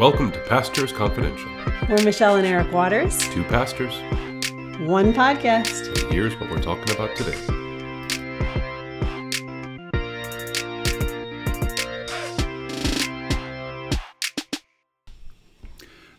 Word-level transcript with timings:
Welcome 0.00 0.32
to 0.32 0.38
Pastors 0.48 0.92
Confidential. 0.92 1.50
We're 1.86 2.02
Michelle 2.02 2.36
and 2.36 2.46
Eric 2.46 2.72
Waters. 2.72 3.18
Two 3.34 3.44
pastors, 3.44 3.92
One 4.88 5.12
podcast. 5.12 5.88
and 6.02 6.10
here's 6.10 6.32
what 6.40 6.48
we're 6.50 6.62
talking 6.62 6.90
about 6.94 7.14
today. 7.16 7.36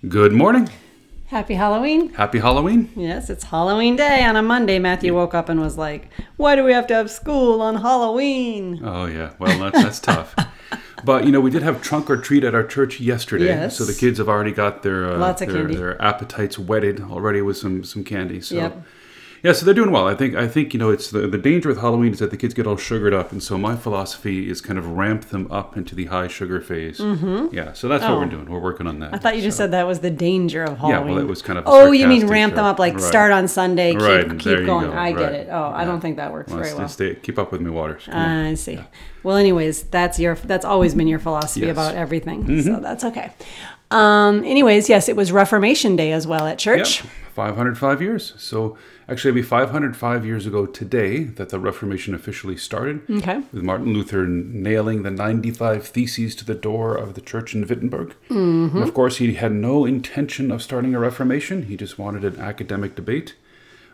Good 0.07 0.31
morning. 0.31 0.69
Happy 1.25 1.55
Halloween. 1.55 2.09
Happy 2.13 2.37
Halloween. 2.37 2.91
Yes, 2.95 3.31
it's 3.31 3.45
Halloween 3.45 3.95
day 3.95 4.23
on 4.23 4.35
a 4.35 4.43
Monday. 4.43 4.77
Matthew 4.77 5.15
woke 5.15 5.33
up 5.33 5.49
and 5.49 5.59
was 5.59 5.79
like, 5.79 6.07
Why 6.37 6.55
do 6.55 6.63
we 6.63 6.73
have 6.73 6.85
to 6.85 6.93
have 6.93 7.09
school 7.09 7.63
on 7.63 7.77
Halloween? 7.77 8.79
Oh, 8.83 9.05
yeah. 9.05 9.33
Well, 9.39 9.57
that's, 9.57 9.81
that's 9.81 9.99
tough. 9.99 10.35
But, 11.03 11.25
you 11.25 11.31
know, 11.31 11.41
we 11.41 11.49
did 11.49 11.63
have 11.63 11.81
trunk 11.81 12.09
or 12.09 12.17
treat 12.17 12.43
at 12.43 12.53
our 12.53 12.63
church 12.63 12.99
yesterday. 12.99 13.45
Yes. 13.45 13.77
So 13.77 13.85
the 13.85 13.93
kids 13.93 14.17
have 14.19 14.29
already 14.29 14.51
got 14.51 14.83
their, 14.83 15.11
uh, 15.11 15.33
their, 15.33 15.67
their 15.67 16.01
appetites 16.01 16.59
whetted 16.59 17.01
already 17.01 17.41
with 17.41 17.57
some, 17.57 17.83
some 17.83 18.03
candy. 18.03 18.41
So. 18.41 18.55
Yep. 18.55 18.83
Yeah, 19.43 19.53
so 19.53 19.65
they're 19.65 19.73
doing 19.73 19.91
well. 19.91 20.07
I 20.07 20.13
think 20.13 20.35
I 20.35 20.47
think 20.47 20.71
you 20.73 20.79
know 20.79 20.91
it's 20.91 21.09
the 21.09 21.27
the 21.27 21.37
danger 21.37 21.67
with 21.69 21.79
Halloween 21.79 22.11
is 22.13 22.19
that 22.19 22.29
the 22.29 22.37
kids 22.37 22.53
get 22.53 22.67
all 22.67 22.77
sugared 22.77 23.13
up, 23.13 23.31
and 23.31 23.41
so 23.41 23.57
my 23.57 23.75
philosophy 23.75 24.49
is 24.49 24.61
kind 24.61 24.77
of 24.77 24.85
ramp 24.87 25.25
them 25.29 25.47
up 25.51 25.75
into 25.75 25.95
the 25.95 26.05
high 26.05 26.27
sugar 26.27 26.61
phase. 26.61 26.99
Mm-hmm. 26.99 27.47
Yeah, 27.53 27.73
so 27.73 27.87
that's 27.87 28.03
what 28.03 28.11
Oh. 28.11 28.19
we're 28.19 28.25
doing. 28.27 28.45
We're 28.49 28.59
working 28.59 28.85
on 28.85 28.99
that. 28.99 29.13
I 29.15 29.17
thought 29.17 29.35
you 29.35 29.41
just 29.41 29.57
said 29.57 29.71
that 29.71 29.87
was 29.87 29.99
the 30.01 30.11
danger 30.11 30.63
of 30.63 30.77
Halloween. 30.77 31.07
Yeah, 31.07 31.13
well, 31.15 31.23
it 31.23 31.27
was 31.27 31.41
kind 31.41 31.57
of 31.57 31.63
Oh, 31.67 31.91
you 31.91 32.07
mean 32.07 32.27
ramp 32.27 32.53
them 32.53 32.65
up 32.65 32.77
like 32.77 32.93
Right. 32.93 33.01
start 33.03 33.31
on 33.31 33.47
Sunday, 33.47 33.93
keep, 33.93 34.01
Right, 34.01 34.29
keep 34.29 34.41
there 34.43 34.63
going. 34.65 34.91
go, 34.91 34.93
I 34.97 35.11
get 35.11 35.33
it. 35.33 35.47
Oh, 35.51 35.71
I 35.75 35.85
don't 35.85 36.01
think 36.01 36.17
that 36.17 36.31
works 36.31 36.51
Well, 36.51 36.61
very 36.61 36.75
well. 36.75 36.87
stay- 36.87 37.15
keep 37.15 37.39
up 37.39 37.51
with 37.51 37.61
me, 37.61 37.71
Waters. 37.71 38.07
On. 38.11 38.15
I 38.15 38.53
see. 38.53 38.79
Well, 39.23 39.37
anyways, 39.37 39.83
that's 39.83 40.19
your 40.19 40.35
that's 40.35 40.65
always 40.65 40.93
been 40.93 41.07
your 41.07 41.19
philosophy 41.19 41.61
Yes. 41.61 41.69
Mm-hmm. 41.69 41.79
about 41.79 41.95
everything. 41.95 42.61
So 42.61 42.79
that's 42.79 43.03
okay. 43.03 43.31
Um, 43.91 44.43
anyways, 44.43 44.89
yes, 44.89 45.09
it 45.09 45.15
was 45.15 45.31
Reformation 45.31 45.95
Day 45.95 46.11
as 46.11 46.25
well 46.25 46.47
at 46.47 46.57
church. 46.57 47.03
Yep, 47.03 47.11
505 47.33 48.01
years. 48.01 48.33
So 48.37 48.77
actually, 49.09 49.29
it'll 49.29 49.41
be 49.41 49.47
505 49.47 50.25
years 50.25 50.45
ago 50.45 50.65
today 50.65 51.23
that 51.23 51.49
the 51.49 51.59
Reformation 51.59 52.13
officially 52.15 52.57
started. 52.57 53.01
Okay. 53.09 53.41
With 53.51 53.63
Martin 53.63 53.93
Luther 53.93 54.25
nailing 54.27 55.03
the 55.03 55.11
95 55.11 55.87
Theses 55.87 56.35
to 56.35 56.45
the 56.45 56.55
door 56.55 56.95
of 56.95 57.13
the 57.13 57.21
church 57.21 57.53
in 57.53 57.67
Wittenberg. 57.67 58.15
Mm-hmm. 58.29 58.77
And 58.77 58.83
of 58.83 58.93
course, 58.93 59.17
he 59.17 59.33
had 59.33 59.51
no 59.51 59.85
intention 59.85 60.51
of 60.51 60.61
starting 60.61 60.95
a 60.95 60.99
Reformation. 60.99 61.63
He 61.63 61.75
just 61.77 61.99
wanted 61.99 62.23
an 62.23 62.39
academic 62.39 62.95
debate. 62.95 63.35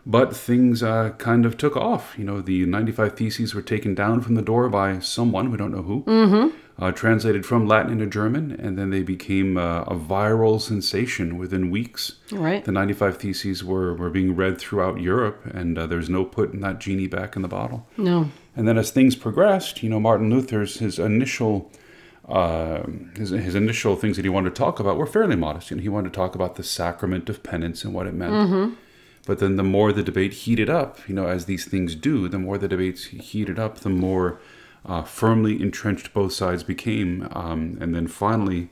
But 0.06 0.34
things 0.34 0.82
uh, 0.82 1.10
kind 1.18 1.44
of 1.44 1.58
took 1.58 1.76
off. 1.76 2.14
You 2.16 2.24
know, 2.24 2.40
the 2.40 2.64
95 2.64 3.14
Theses 3.14 3.54
were 3.54 3.60
taken 3.60 3.94
down 3.94 4.22
from 4.22 4.36
the 4.36 4.42
door 4.42 4.68
by 4.70 5.00
someone, 5.00 5.50
we 5.50 5.58
don't 5.58 5.72
know 5.72 5.82
who, 5.82 6.02
Mm-hmm. 6.04 6.56
Uh, 6.78 6.92
translated 6.92 7.44
from 7.44 7.66
Latin 7.66 7.92
into 7.92 8.06
German, 8.06 8.52
and 8.52 8.78
then 8.78 8.90
they 8.90 9.02
became 9.02 9.56
uh, 9.56 9.82
a 9.82 9.96
viral 9.96 10.60
sensation 10.60 11.36
within 11.36 11.70
weeks. 11.70 12.18
Right. 12.30 12.64
The 12.64 12.72
95 12.72 13.16
Theses 13.16 13.64
were, 13.64 13.94
were 13.94 14.10
being 14.10 14.36
read 14.36 14.58
throughout 14.58 15.00
Europe, 15.00 15.44
and 15.46 15.76
uh, 15.76 15.86
there's 15.86 16.08
no 16.08 16.24
putting 16.24 16.60
that 16.60 16.78
genie 16.78 17.08
back 17.08 17.34
in 17.34 17.42
the 17.42 17.48
bottle. 17.48 17.86
No. 17.96 18.30
And 18.54 18.68
then 18.68 18.78
as 18.78 18.90
things 18.90 19.16
progressed, 19.16 19.82
you 19.82 19.90
know, 19.90 19.98
Martin 19.98 20.30
Luther's 20.30 20.78
his 20.78 20.98
initial 20.98 21.70
uh, 22.28 22.82
his, 23.16 23.30
his 23.30 23.54
initial 23.54 23.96
things 23.96 24.16
that 24.16 24.24
he 24.24 24.28
wanted 24.28 24.54
to 24.54 24.58
talk 24.58 24.78
about 24.78 24.98
were 24.98 25.06
fairly 25.06 25.34
modest. 25.34 25.70
You 25.70 25.78
know, 25.78 25.82
he 25.82 25.88
wanted 25.88 26.12
to 26.12 26.16
talk 26.16 26.34
about 26.34 26.56
the 26.56 26.62
sacrament 26.62 27.30
of 27.30 27.42
penance 27.42 27.84
and 27.84 27.94
what 27.94 28.06
it 28.06 28.12
meant. 28.12 28.34
But 29.26 29.38
then 29.38 29.56
the 29.56 29.62
more 29.62 29.92
the 29.92 30.02
debate 30.02 30.32
heated 30.32 30.68
up, 30.68 30.98
you 31.08 31.14
know, 31.14 31.26
as 31.26 31.46
these 31.46 31.64
things 31.64 31.94
do, 31.94 32.28
the 32.28 32.38
more 32.38 32.58
the 32.58 32.68
debates 32.68 33.04
heated 33.04 33.58
up, 33.58 33.78
the 33.78 33.88
more 33.88 34.40
uh, 34.86 35.02
firmly 35.02 35.60
entrenched 35.60 36.12
both 36.14 36.32
sides 36.32 36.62
became. 36.62 37.28
Um, 37.32 37.78
and 37.80 37.94
then 37.94 38.06
finally, 38.06 38.68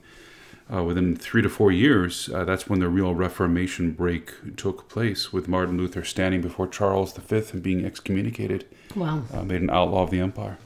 uh, 0.72 0.82
within 0.82 1.14
three 1.16 1.42
to 1.42 1.48
four 1.48 1.70
years, 1.70 2.28
uh, 2.34 2.44
that's 2.44 2.68
when 2.68 2.80
the 2.80 2.88
real 2.88 3.14
Reformation 3.14 3.92
break 3.92 4.56
took 4.56 4.88
place, 4.88 5.32
with 5.32 5.46
Martin 5.48 5.76
Luther 5.76 6.04
standing 6.04 6.40
before 6.40 6.66
Charles 6.66 7.12
V 7.16 7.36
and 7.52 7.62
being 7.62 7.84
excommunicated 7.84 8.64
Wow. 8.94 9.22
uh, 9.32 9.42
made 9.42 9.62
an 9.62 9.70
outlaw 9.70 10.02
of 10.02 10.10
the 10.10 10.20
empire. 10.20 10.58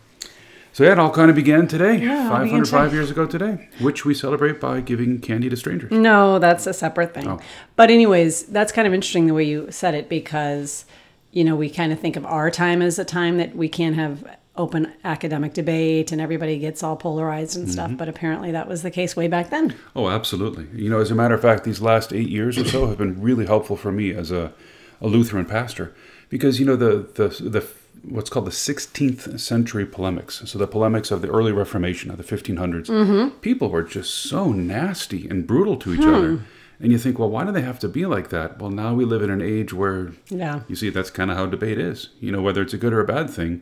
So 0.72 0.84
yeah, 0.84 0.92
it 0.92 0.98
all 1.00 1.10
kind 1.10 1.28
of 1.30 1.34
began 1.36 1.66
today, 1.66 1.98
Yeah, 1.98 2.26
it 2.40 2.44
began 2.44 2.64
505 2.64 2.84
today. 2.84 2.96
years 2.96 3.10
ago 3.10 3.26
today, 3.26 3.68
which 3.80 4.04
we 4.04 4.14
celebrate 4.14 4.60
by 4.60 4.80
giving 4.80 5.20
candy 5.20 5.48
to 5.50 5.56
strangers. 5.56 5.90
No, 5.90 6.38
that's 6.38 6.64
a 6.66 6.72
separate 6.72 7.12
thing. 7.12 7.26
Oh. 7.26 7.40
But 7.74 7.90
anyways, 7.90 8.44
that's 8.44 8.70
kind 8.70 8.86
of 8.86 8.94
interesting 8.94 9.26
the 9.26 9.34
way 9.34 9.42
you 9.44 9.66
said 9.72 9.94
it 9.96 10.08
because 10.08 10.84
you 11.32 11.44
know, 11.44 11.54
we 11.54 11.70
kind 11.70 11.92
of 11.92 12.00
think 12.00 12.16
of 12.16 12.24
our 12.26 12.50
time 12.50 12.82
as 12.82 12.98
a 12.98 13.04
time 13.04 13.36
that 13.38 13.54
we 13.54 13.68
can't 13.68 13.94
have 13.96 14.24
open 14.60 14.92
academic 15.04 15.52
debate 15.54 16.12
and 16.12 16.20
everybody 16.20 16.58
gets 16.58 16.82
all 16.82 16.96
polarized 16.96 17.56
and 17.56 17.64
Mm-hmm. 17.66 17.72
stuff, 17.72 17.92
but 17.96 18.08
apparently 18.08 18.52
that 18.52 18.68
was 18.68 18.82
the 18.82 18.90
case 18.90 19.16
way 19.16 19.26
back 19.28 19.50
then. 19.50 19.74
Oh, 19.96 20.08
absolutely. 20.08 20.66
You 20.74 20.90
know, 20.90 21.00
as 21.00 21.10
a 21.10 21.14
matter 21.14 21.34
of 21.34 21.42
fact, 21.42 21.64
these 21.64 21.80
last 21.80 22.12
eight 22.12 22.28
years 22.28 22.56
or 22.58 22.64
so 22.64 22.86
have 22.86 22.98
been 22.98 23.20
really 23.20 23.46
helpful 23.46 23.76
for 23.76 23.90
me 23.92 24.12
as 24.12 24.30
a, 24.30 24.52
a 25.00 25.06
Lutheran 25.08 25.46
pastor 25.46 25.92
because 26.28 26.60
you 26.60 26.66
know 26.66 26.76
the 26.76 26.92
the 27.14 27.28
the 27.56 27.66
what's 28.08 28.30
called 28.30 28.46
the 28.46 28.50
16th 28.50 29.38
century 29.38 29.84
polemics. 29.84 30.42
So 30.46 30.58
the 30.58 30.66
polemics 30.66 31.10
of 31.10 31.20
the 31.20 31.28
early 31.28 31.52
Reformation 31.52 32.10
of 32.10 32.16
the 32.16 32.24
1500s. 32.24 32.86
Mm-hmm. 32.86 33.28
People 33.40 33.68
were 33.68 33.82
just 33.82 34.14
so 34.14 34.52
nasty 34.52 35.28
and 35.28 35.46
brutal 35.46 35.76
to 35.78 35.92
each 35.94 36.00
Hmm. 36.04 36.14
other. 36.14 36.40
And 36.82 36.92
you 36.92 36.98
think, 36.98 37.18
well, 37.18 37.28
why 37.28 37.44
do 37.44 37.52
they 37.52 37.60
have 37.60 37.78
to 37.80 37.88
be 37.88 38.06
like 38.06 38.30
that? 38.30 38.58
Well, 38.58 38.70
now 38.70 38.94
we 38.94 39.04
live 39.04 39.20
in 39.22 39.28
an 39.28 39.42
age 39.42 39.74
where 39.74 40.12
Yeah. 40.30 40.60
You 40.66 40.76
see, 40.76 40.88
that's 40.88 41.10
kind 41.10 41.30
of 41.30 41.36
how 41.36 41.44
debate 41.44 41.78
is. 41.78 42.08
You 42.20 42.32
know, 42.32 42.40
whether 42.40 42.62
it's 42.62 42.72
a 42.72 42.78
good 42.78 42.94
or 42.94 43.00
a 43.00 43.04
bad 43.04 43.28
thing, 43.28 43.60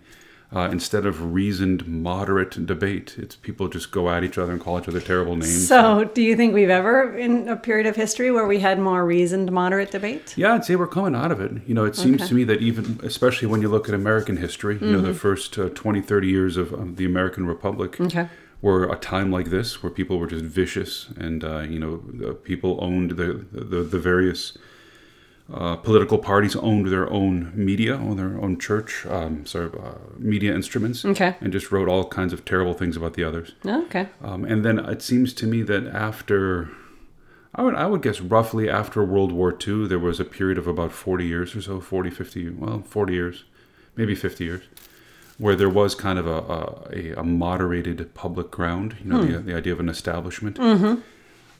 uh, 0.54 0.68
instead 0.72 1.04
of 1.04 1.34
reasoned, 1.34 1.86
moderate 1.86 2.64
debate, 2.64 3.16
it's 3.18 3.36
people 3.36 3.68
just 3.68 3.90
go 3.90 4.08
at 4.08 4.24
each 4.24 4.38
other 4.38 4.50
and 4.52 4.60
call 4.60 4.78
each 4.80 4.88
other 4.88 5.00
terrible 5.00 5.36
names. 5.36 5.68
So, 5.68 6.04
do 6.04 6.22
you 6.22 6.36
think 6.36 6.54
we've 6.54 6.70
ever 6.70 7.14
in 7.16 7.48
a 7.48 7.56
period 7.56 7.86
of 7.86 7.96
history 7.96 8.30
where 8.30 8.46
we 8.46 8.58
had 8.60 8.78
more 8.78 9.04
reasoned 9.04 9.52
moderate 9.52 9.90
debate? 9.90 10.32
yeah, 10.38 10.54
I'd 10.54 10.64
say 10.64 10.74
we're 10.76 10.86
coming 10.86 11.14
out 11.14 11.30
of 11.32 11.40
it. 11.40 11.52
You 11.66 11.74
know, 11.74 11.84
it 11.84 11.96
seems 11.96 12.22
Okay. 12.22 12.28
to 12.28 12.34
me 12.34 12.44
that 12.44 12.62
even, 12.62 12.98
especially 13.02 13.46
when 13.48 13.60
you 13.60 13.68
look 13.68 13.88
at 13.88 13.94
American 13.94 14.38
history, 14.38 14.78
you 14.80 14.86
know, 14.92 15.02
the 15.02 15.12
first 15.12 15.58
uh, 15.58 15.68
20, 15.68 16.00
30 16.00 16.26
years 16.28 16.56
of, 16.56 16.72
of 16.72 16.96
the 16.96 17.04
American 17.04 17.46
Republic 17.46 18.00
Okay. 18.00 18.28
were 18.62 18.90
a 18.90 18.96
time 18.96 19.30
like 19.30 19.50
this 19.50 19.82
where 19.82 19.90
people 19.90 20.18
were 20.18 20.26
just 20.26 20.46
vicious 20.46 21.08
and, 21.18 21.44
uh, 21.44 21.58
you 21.60 21.78
know, 21.78 22.32
people 22.42 22.78
owned 22.80 23.12
the, 23.12 23.44
the, 23.52 23.82
the 23.82 23.98
various 23.98 24.56
uh, 25.52 25.76
political 25.76 26.18
parties 26.18 26.54
owned 26.56 26.88
their 26.88 27.10
own 27.10 27.52
media, 27.54 27.94
owned 27.94 28.18
their 28.18 28.38
own 28.38 28.58
church, 28.58 29.06
um, 29.06 29.46
sorry, 29.46 29.70
uh, 29.82 29.94
media 30.18 30.54
instruments, 30.54 31.04
Okay. 31.04 31.36
and 31.40 31.52
just 31.52 31.72
wrote 31.72 31.88
all 31.88 32.04
kinds 32.06 32.32
of 32.34 32.44
terrible 32.44 32.74
things 32.74 32.96
about 32.96 33.14
the 33.14 33.24
others. 33.24 33.52
Okay. 33.64 34.08
Um, 34.22 34.44
and 34.44 34.62
then 34.64 34.78
it 34.78 35.00
seems 35.00 35.32
to 35.34 35.46
me 35.46 35.62
that 35.62 35.86
after, 35.86 36.68
I 37.54 37.62
would, 37.62 37.74
I 37.74 37.86
would 37.86 38.02
guess 38.02 38.20
roughly 38.20 38.68
after 38.68 39.02
World 39.02 39.32
War 39.32 39.56
II, 39.66 39.86
there 39.86 39.98
was 39.98 40.20
a 40.20 40.24
period 40.24 40.58
of 40.58 40.66
about 40.66 40.92
40 40.92 41.24
years 41.26 41.56
or 41.56 41.62
so, 41.62 41.80
40, 41.80 42.10
50, 42.10 42.50
well, 42.50 42.82
40 42.82 43.12
years, 43.14 43.44
maybe 43.96 44.14
50 44.14 44.44
years, 44.44 44.64
where 45.38 45.56
there 45.56 45.70
was 45.70 45.94
kind 45.94 46.18
of 46.18 46.26
a, 46.26 47.14
a, 47.16 47.20
a, 47.20 47.24
moderated 47.24 48.12
public 48.12 48.50
ground, 48.50 48.96
you 49.02 49.10
know, 49.10 49.24
the, 49.24 49.38
the 49.38 49.56
idea 49.56 49.72
of 49.72 49.80
an 49.80 49.88
establishment. 49.88 50.58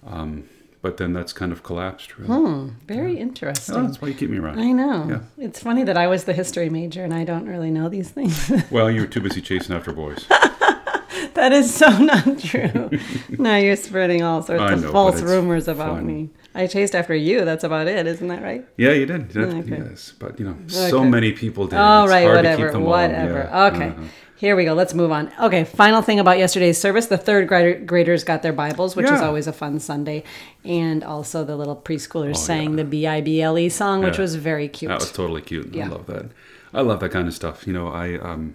Um, 0.07 0.45
but 0.83 0.97
then 0.97 1.13
that's 1.13 1.33
kind 1.33 1.53
of 1.53 1.63
collapsed. 1.63 2.19
Really. 2.19 2.71
Very 2.87 3.17
interesting. 3.19 3.75
Oh, 3.77 3.83
that's 3.83 4.01
why 4.01 4.09
you 4.09 4.15
keep 4.15 4.31
me 4.31 4.39
around. 4.39 4.59
I 4.61 4.73
know. 4.73 5.07
Yeah. 5.09 5.45
It's 5.47 5.61
funny 5.63 5.83
that 5.85 5.97
I 5.97 6.07
was 6.07 6.25
the 6.25 6.33
history 6.33 6.71
major 6.71 7.05
and 7.05 7.13
I 7.15 7.25
don't 7.25 7.47
really 7.47 7.71
know 7.71 7.89
these 7.89 8.11
things. 8.11 8.51
Well, 8.71 8.91
you 8.91 9.01
were 9.03 9.07
too 9.07 9.21
busy 9.21 9.41
chasing 9.41 9.75
after 9.75 9.93
boys. 9.93 10.27
that 11.35 11.53
is 11.53 11.73
so 11.75 11.89
not 11.99 12.39
true. 12.39 12.91
now 13.39 13.57
you're 13.57 13.77
spreading 13.77 14.23
all 14.23 14.43
sorts 14.43 14.63
I 14.63 14.73
of 14.73 14.83
know, 14.83 14.93
false 14.93 15.21
rumors 15.23 15.69
about 15.69 15.97
fun. 15.97 16.07
me. 16.07 16.31
I 16.55 16.67
chased 16.67 16.95
after 16.95 17.15
you. 17.15 17.45
That's 17.45 17.65
about 17.65 17.87
it, 17.89 18.07
isn't 18.07 18.27
that 18.29 18.43
right? 18.43 18.65
Yeah, 18.77 18.93
you 18.93 19.07
did. 19.07 19.29
Did. 19.29 19.49
Okay. 19.55 19.79
Yes, 19.91 20.13
but 20.19 20.39
you 20.41 20.47
know, 20.47 20.57
so 20.67 21.05
many 21.05 21.33
people 21.33 21.67
did. 21.67 21.79
All 21.79 22.05
It's 22.05 22.11
right, 22.11 22.25
hard 22.25 22.35
to 22.35 22.39
whatever, 22.39 22.63
keep 22.65 22.73
them 22.73 22.83
all. 22.83 22.89
whatever. 22.89 23.49
Yeah. 23.51 23.67
Okay, 23.67 23.89
Uh-huh. 23.89 24.03
Here 24.39 24.57
we 24.57 24.65
go. 24.65 24.73
Let's 24.75 24.95
move 24.95 25.11
on. 25.13 25.31
Okay, 25.41 25.65
final 25.65 26.01
thing 26.03 26.19
about 26.21 26.39
yesterday's 26.39 26.79
service: 26.79 27.07
the 27.07 27.19
third 27.19 27.49
graders 27.87 28.25
got 28.25 28.43
their 28.43 28.53
Bibles, 28.53 28.97
which 28.97 29.07
is 29.11 29.21
always 29.21 29.47
a 29.47 29.53
fun 29.53 29.79
Sunday, 29.81 30.25
and 30.65 31.03
also 31.05 31.45
the 31.45 31.57
little 31.57 31.77
preschoolers 31.77 32.31
Oh, 32.31 32.33
sang 32.35 32.71
yeah. 32.71 32.77
the 32.77 32.85
B 32.85 33.07
I 33.07 33.21
B 33.21 33.43
L 33.43 33.59
E 33.59 33.69
song, 33.69 34.03
which 34.03 34.17
Yeah. 34.17 34.23
was 34.23 34.35
very 34.37 34.69
cute. 34.69 34.89
That 34.91 35.01
was 35.01 35.13
totally 35.13 35.43
cute. 35.43 35.75
Yeah. 35.75 35.87
I 35.87 35.89
love 35.89 36.07
that. 36.07 36.27
I 36.73 36.81
love 36.83 37.01
that 37.01 37.11
kind 37.11 37.27
of 37.29 37.35
stuff. 37.35 37.67
You 37.67 37.73
know, 37.73 37.89
I 37.89 38.19
um, 38.19 38.55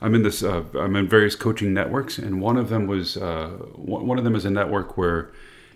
I'm 0.00 0.14
in 0.14 0.22
this. 0.22 0.42
Uh, 0.42 0.64
I'm 0.78 0.96
in 0.96 1.08
various 1.08 1.36
coaching 1.36 1.74
networks, 1.74 2.18
and 2.18 2.40
one 2.40 2.56
of 2.56 2.68
them 2.68 2.86
was 2.86 3.16
uh, 3.16 3.48
one 3.74 4.06
one 4.06 4.18
of 4.18 4.24
them 4.24 4.34
is 4.34 4.44
a 4.44 4.50
network 4.50 4.96
where 4.96 5.30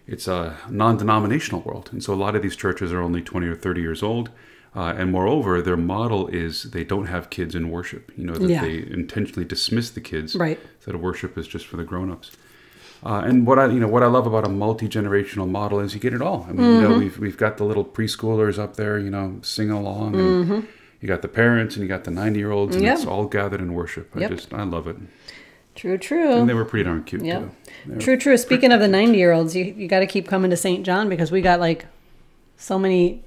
it's 0.07 0.29
a 0.29 0.57
non-denominational 0.69 1.63
world, 1.63 1.89
and 1.93 2.03
so 2.05 2.13
a 2.13 2.15
lot 2.17 2.37
of 2.37 2.43
these 2.43 2.55
churches 2.57 2.93
are 2.93 3.01
only 3.01 3.23
20 3.23 3.47
or 3.47 3.57
30 3.57 3.81
years 3.81 4.03
old. 4.03 4.29
Uh, 4.76 4.93
and 4.99 5.12
moreover, 5.12 5.62
their 5.62 5.76
model 5.76 6.26
is 6.29 6.65
they 6.65 6.82
don't 6.82 7.06
have 7.06 7.31
kids 7.31 7.55
in 7.55 7.71
worship. 7.71 8.11
You 8.17 8.25
know 8.25 8.35
that 8.35 8.49
Yeah. 8.50 8.61
they 8.62 8.79
intentionally 8.91 9.44
dismiss 9.44 9.91
the 9.91 10.00
kids. 10.00 10.35
Right. 10.35 10.59
So 10.81 10.91
that 10.93 10.99
worship 10.99 11.38
is 11.38 11.47
just 11.47 11.67
for 11.67 11.76
the 11.76 11.85
grown-ups. 11.85 12.32
Uh, 13.06 13.23
and 13.25 13.47
what 13.47 13.59
I, 13.59 13.67
you 13.67 13.79
know, 13.81 13.87
what 13.87 14.03
I 14.03 14.06
love 14.06 14.26
about 14.26 14.44
a 14.47 14.49
multi-generational 14.49 15.49
model 15.49 15.79
is 15.79 15.94
you 15.94 16.00
get 16.00 16.15
it 16.15 16.23
all. 16.23 16.47
I 16.49 16.53
mean, 16.53 16.65
you 16.67 16.73
Mm-hmm. 16.79 16.91
know, 16.91 16.99
we've 16.99 17.19
we've 17.19 17.37
got 17.37 17.59
the 17.59 17.65
little 17.65 17.85
preschoolers 17.85 18.59
up 18.59 18.76
there, 18.76 18.99
you 18.99 19.11
know, 19.11 19.38
singing 19.43 19.73
along, 19.73 20.17
and 20.17 20.67
you 21.00 21.06
got 21.06 21.20
the 21.23 21.29
parents 21.29 21.77
and 21.77 21.82
you 21.82 21.88
got 21.88 22.05
the 22.05 22.11
ninety-year-olds, 22.11 22.75
and 22.75 22.82
Mm-hmm. 22.85 22.91
Yep. 22.93 22.99
it's 22.99 23.06
all 23.06 23.27
gathered 23.27 23.61
in 23.61 23.75
worship. 23.75 24.11
I 24.17 24.20
Yep. 24.20 24.31
just, 24.31 24.55
I 24.55 24.65
love 24.65 24.87
it. 24.88 24.97
True, 25.77 25.99
true. 25.99 26.32
And 26.32 26.49
they 26.49 26.55
were 26.55 26.65
pretty 26.65 26.85
darn 26.85 27.03
cute 27.05 27.23
too. 27.23 27.50
True, 27.99 28.17
true. 28.17 28.37
Speaking 28.38 28.73
of 28.73 28.81
the 28.81 28.88
90 28.88 29.19
year 29.19 29.32
olds, 29.32 29.55
you, 29.55 29.65
you 29.65 29.87
got 29.87 30.00
to 30.00 30.06
keep 30.06 30.27
coming 30.27 30.50
to 30.50 30.56
St. 30.56 30.85
John 30.87 31.09
because 31.09 31.31
we 31.32 31.41
got 31.43 31.61
like 31.61 31.87
so 32.56 32.79
many 32.79 33.23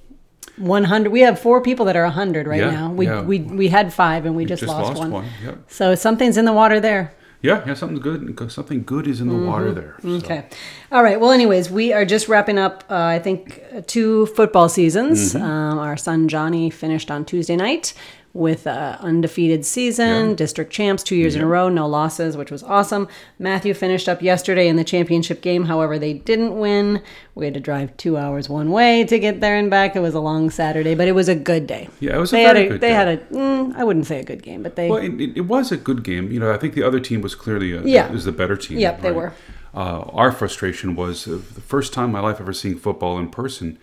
100. 0.57 1.11
We 1.11 1.21
have 1.21 1.39
four 1.39 1.61
people 1.61 1.85
that 1.85 1.95
are 1.95 2.03
100 2.03 2.47
right 2.47 2.59
Yeah, 2.59 2.71
now. 2.71 2.91
We, 2.91 3.05
yeah. 3.05 3.21
we, 3.21 3.39
we 3.39 3.67
had 3.67 3.93
five 3.93 4.25
and 4.25 4.35
we 4.35 4.45
just, 4.45 4.61
just 4.61 4.71
lost, 4.71 4.97
lost 4.97 5.11
one. 5.11 5.25
Yep. 5.43 5.59
So 5.67 5.95
something's 5.95 6.37
in 6.37 6.45
the 6.45 6.53
water 6.53 6.79
there. 6.79 7.13
Yeah, 7.41 7.63
yeah, 7.67 7.75
something 7.75 7.99
good. 7.99 8.51
Something 8.51 8.83
good 8.83 9.07
is 9.07 9.21
in 9.21 9.27
the 9.27 9.35
water 9.35 9.71
there. 9.71 9.95
so. 10.01 10.07
Mm-hmm. 10.07 10.25
Okay. 10.25 10.45
All 10.91 11.03
right. 11.03 11.19
Well, 11.19 11.31
anyways, 11.31 11.69
we 11.69 11.93
are 11.93 12.03
just 12.03 12.27
wrapping 12.27 12.57
up, 12.57 12.83
uh, 12.89 12.95
I 12.95 13.19
think, 13.19 13.61
two 13.85 14.25
football 14.27 14.69
seasons. 14.69 15.33
Mm-hmm. 15.33 15.45
Um, 15.45 15.77
our 15.77 15.97
son 15.97 16.27
Johnny 16.27 16.71
finished 16.71 17.11
on 17.11 17.25
Tuesday 17.25 17.55
night 17.55 17.93
with 18.33 18.67
a 18.67 18.99
undefeated 19.01 19.65
season, 19.65 20.29
Yeah. 20.29 20.35
district 20.35 20.71
champs 20.71 21.01
two 21.01 21.15
years 21.15 21.35
in 21.35 21.41
a 21.41 21.47
row, 21.47 21.69
no 21.69 21.87
losses, 21.87 22.37
which 22.37 22.51
was 22.51 22.61
awesome. 22.61 23.07
Matthew 23.39 23.73
finished 23.73 24.07
up 24.07 24.21
yesterday 24.21 24.67
in 24.67 24.75
the 24.75 24.83
championship 24.83 25.41
game. 25.41 25.65
However, 25.65 25.97
they 25.97 26.13
didn't 26.13 26.59
win. 26.59 27.01
We 27.33 27.45
had 27.45 27.55
to 27.55 27.59
drive 27.59 27.97
two 27.97 28.15
hours 28.15 28.47
one 28.47 28.71
way 28.71 29.03
to 29.05 29.17
get 29.17 29.41
there 29.41 29.55
and 29.57 29.71
back. 29.71 29.95
It 29.95 30.01
was 30.01 30.13
a 30.13 30.19
long 30.19 30.49
Saturday, 30.51 30.93
but 30.93 31.07
it 31.07 31.13
was 31.13 31.27
a 31.27 31.35
good 31.35 31.65
day. 31.65 31.89
Yeah, 31.99 32.15
it 32.15 32.19
was 32.19 32.31
a 32.31 32.35
They 32.35 32.43
very 32.45 32.57
had 32.59 32.65
a, 32.65 32.69
good 32.69 32.81
they 32.81 32.87
day. 32.89 32.93
had 32.93 33.07
a, 33.07 33.17
mm, 33.17 33.75
I 33.75 33.83
wouldn't 33.83 34.05
say 34.05 34.19
a 34.19 34.23
good 34.23 34.43
game, 34.43 34.61
but 34.61 34.75
they, 34.75 34.89
Well, 34.89 34.99
it, 35.01 35.19
it, 35.35 35.41
was 35.47 35.71
a 35.71 35.77
good 35.77 36.03
game. 36.03 36.31
You 36.31 36.39
know, 36.39 36.51
I 36.53 36.57
think 36.57 36.75
the 36.75 36.83
other 36.83 36.99
team 36.99 37.21
was 37.21 37.33
clearly 37.33 37.71
a, 37.73 37.81
Yeah. 37.81 38.11
is 38.13 38.25
the 38.25 38.31
better 38.31 38.55
team. 38.55 38.77
Yep, 38.77 39.01
they 39.01 39.11
were. 39.11 39.33
Uh, 39.75 40.01
our 40.13 40.31
frustration 40.31 40.95
was 40.95 41.25
the 41.25 41.39
first 41.39 41.91
time 41.93 42.05
in 42.05 42.11
my 42.11 42.19
life 42.19 42.39
ever 42.39 42.53
seeing 42.53 42.77
football 42.77 43.17
in 43.17 43.29
person. 43.29 43.77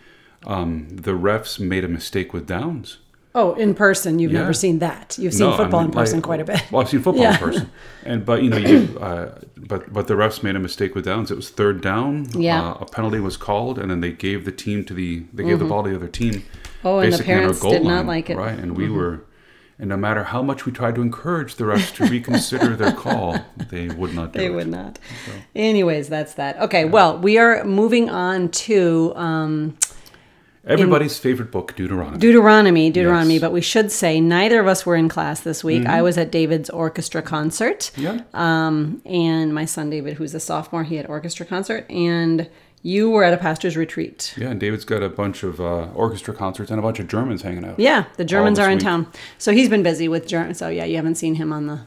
Um, 0.46 0.87
the 0.91 1.12
refs 1.12 1.58
made 1.58 1.85
a 1.85 1.88
mistake 1.88 2.32
with 2.32 2.46
downs. 2.46 2.99
Oh, 3.34 3.54
in 3.54 3.75
person, 3.75 4.19
you've 4.19 4.32
Yeah. 4.32 4.40
never 4.40 4.52
seen 4.52 4.78
that. 4.78 5.16
You've 5.19 5.32
seen 5.34 5.46
No, 5.48 5.54
I 5.54 5.56
football 5.56 5.81
mean, 5.81 5.90
in 5.90 5.94
person 5.94 6.16
like- 6.19 6.25
quite 6.25 6.40
a 6.40 6.44
bit. 6.44 6.62
Well, 6.70 6.82
I've 6.82 6.88
seen 6.88 7.00
football 7.02 7.22
Yeah. 7.28 7.32
in 7.34 7.38
person, 7.38 7.70
and 8.04 8.25
but 8.25 8.42
you 8.42 8.50
know, 8.50 8.56
you 8.58 8.98
uh, 9.00 9.31
but 9.56 9.92
but 9.92 10.06
the 10.06 10.14
refs 10.14 10.42
made 10.42 10.56
a 10.56 10.60
mistake 10.60 10.94
with 10.94 11.04
downs. 11.04 11.31
It 11.31 11.36
was 11.36 11.50
third 11.50 11.81
down. 11.81 12.26
Yeah. 12.36 12.62
uh, 12.62 12.78
a 12.81 12.86
penalty 12.86 13.20
was 13.20 13.36
called, 13.36 13.78
and 13.78 13.90
then 13.90 14.00
they 14.00 14.12
gave 14.12 14.44
the 14.44 14.52
team 14.52 14.84
to 14.84 14.94
the 14.94 15.25
they 15.32 15.44
gave 15.44 15.58
the 15.58 15.64
ball 15.64 15.82
to 15.82 15.90
the 15.90 15.96
other 15.96 16.08
team. 16.08 16.44
Oh, 16.84 16.98
and 16.98 17.12
the 17.12 17.16
basically 17.16 17.32
on 17.34 17.38
our 17.38 17.44
parents 17.54 17.60
did 17.62 17.82
not 17.84 18.06
like 18.06 18.28
it. 18.31 18.34
Mm-hmm. 18.36 18.42
right? 18.46 18.58
And 18.58 18.76
we 18.76 18.90
were, 18.90 19.25
and 19.78 19.88
no 19.88 19.96
matter 19.96 20.22
how 20.25 20.42
much 20.42 20.66
we 20.66 20.70
tried 20.72 20.94
to 20.96 21.00
encourage 21.02 21.54
the 21.54 21.64
refs 21.64 21.94
to 21.96 22.04
reconsider 22.04 22.76
their 22.76 22.92
call, 22.92 23.38
they 23.70 23.88
would 23.88 24.14
not 24.14 24.32
do 24.34 24.38
They 24.38 24.46
it. 24.46 24.50
would 24.54 24.69
not. 24.69 24.98
Anyways, 25.56 26.08
that's 26.10 26.34
that. 26.34 26.60
Okay, 26.60 26.84
well, 26.84 27.19
we 27.19 27.38
are 27.38 27.64
moving 27.64 28.10
on 28.10 28.50
to 28.50 29.12
um, 29.16 29.78
Everybody's 30.66 31.19
favorite 31.19 31.50
book, 31.50 31.76
Deuteronomy. 31.76 32.19
Deuteronomy. 32.19 32.90
Deuteronomy, 32.90 33.34
Yes. 33.34 33.40
but 33.43 33.52
we 33.52 33.61
should 33.61 33.93
say 33.93 34.20
neither 34.20 34.61
of 34.61 34.66
us 34.66 34.87
were 34.87 34.96
in 34.96 35.08
class 35.08 35.40
this 35.40 35.62
week. 35.62 35.84
I 35.87 36.00
was 36.02 36.16
at 36.16 36.31
David's 36.31 36.70
orchestra 36.70 37.20
concert, 37.22 37.90
yeah, 37.96 38.20
um, 38.32 39.02
and 39.05 39.55
my 39.55 39.66
son 39.66 39.90
David, 39.90 40.14
who's 40.14 40.34
a 40.34 40.40
sophomore, 40.40 40.84
he 40.84 40.96
had 40.96 41.06
orchestra 41.06 41.44
concert, 41.44 41.84
and 41.90 42.49
you 42.82 43.11
were 43.11 43.25
at 43.25 43.32
a 43.34 43.37
pastor's 43.38 43.76
retreat. 43.76 44.34
yeah. 44.38 44.49
And 44.49 44.58
David's 44.61 44.84
got 44.84 45.02
a 45.02 45.08
bunch 45.08 45.43
of 45.43 45.61
uh, 45.61 45.88
orchestra 45.94 46.34
concerts 46.34 46.70
and 46.70 46.78
a 46.78 46.82
bunch 46.82 46.99
of 46.99 47.08
Germans 47.08 47.43
hanging 47.43 47.64
out. 47.64 47.78
Yeah, 47.78 48.05
the 48.17 48.25
Germans 48.25 48.58
are 48.58 48.70
in 48.70 48.76
week. 48.78 48.84
town, 48.84 49.06
so 49.38 49.52
he's 49.52 49.69
been 49.69 49.82
busy 49.82 50.08
with 50.08 50.26
German. 50.26 50.55
So 50.55 50.69
yeah, 50.69 50.84
you 50.84 50.96
haven't 50.96 51.14
seen 51.17 51.34
him 51.37 51.52
on 51.52 51.67
the, 51.67 51.81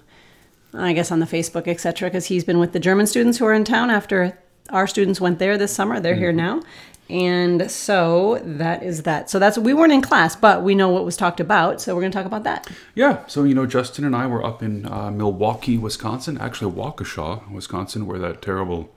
I 0.74 0.94
guess 0.94 1.12
on 1.12 1.20
the 1.20 1.26
Facebook, 1.28 1.68
etc. 1.68 2.10
Because 2.10 2.26
he's 2.26 2.44
been 2.44 2.60
with 2.60 2.74
the 2.74 2.80
German 2.80 3.08
students 3.08 3.38
who 3.40 3.46
are 3.46 3.54
in 3.54 3.64
town 3.64 3.90
after 3.90 4.38
our 4.70 4.86
students 4.88 5.22
went 5.22 5.40
there 5.40 5.58
this 5.58 5.74
summer. 5.74 6.00
They're 6.00 6.16
here 6.16 6.30
Mm-hmm. 6.34 6.38
now, 6.60 6.62
and 7.10 7.70
so 7.72 8.42
that 8.44 8.84
is 8.84 9.04
that. 9.04 9.30
So 9.30 9.40
that's 9.40 9.58
we 9.58 9.74
weren't 9.74 9.94
in 9.94 10.02
class, 10.02 10.36
but 10.36 10.64
we 10.64 10.76
know 10.76 10.90
what 10.90 11.06
was 11.06 11.16
talked 11.18 11.40
about, 11.40 11.82
so 11.82 11.96
we're 11.96 12.02
going 12.02 12.12
to 12.12 12.18
talk 12.18 12.26
about 12.26 12.44
that. 12.44 12.70
Yeah, 12.96 13.26
so 13.28 13.44
you 13.44 13.56
know, 13.56 13.66
Justin 13.66 14.06
and 14.06 14.16
I 14.16 14.28
were 14.28 14.44
up 14.44 14.62
in 14.62 14.86
uh, 14.86 15.12
Milwaukee, 15.12 15.78
Wisconsin, 15.78 16.38
actually 16.38 16.72
Waukesha, 16.74 17.50
Wisconsin, 17.52 18.06
where 18.08 18.20
that 18.20 18.42
terrible. 18.42 18.94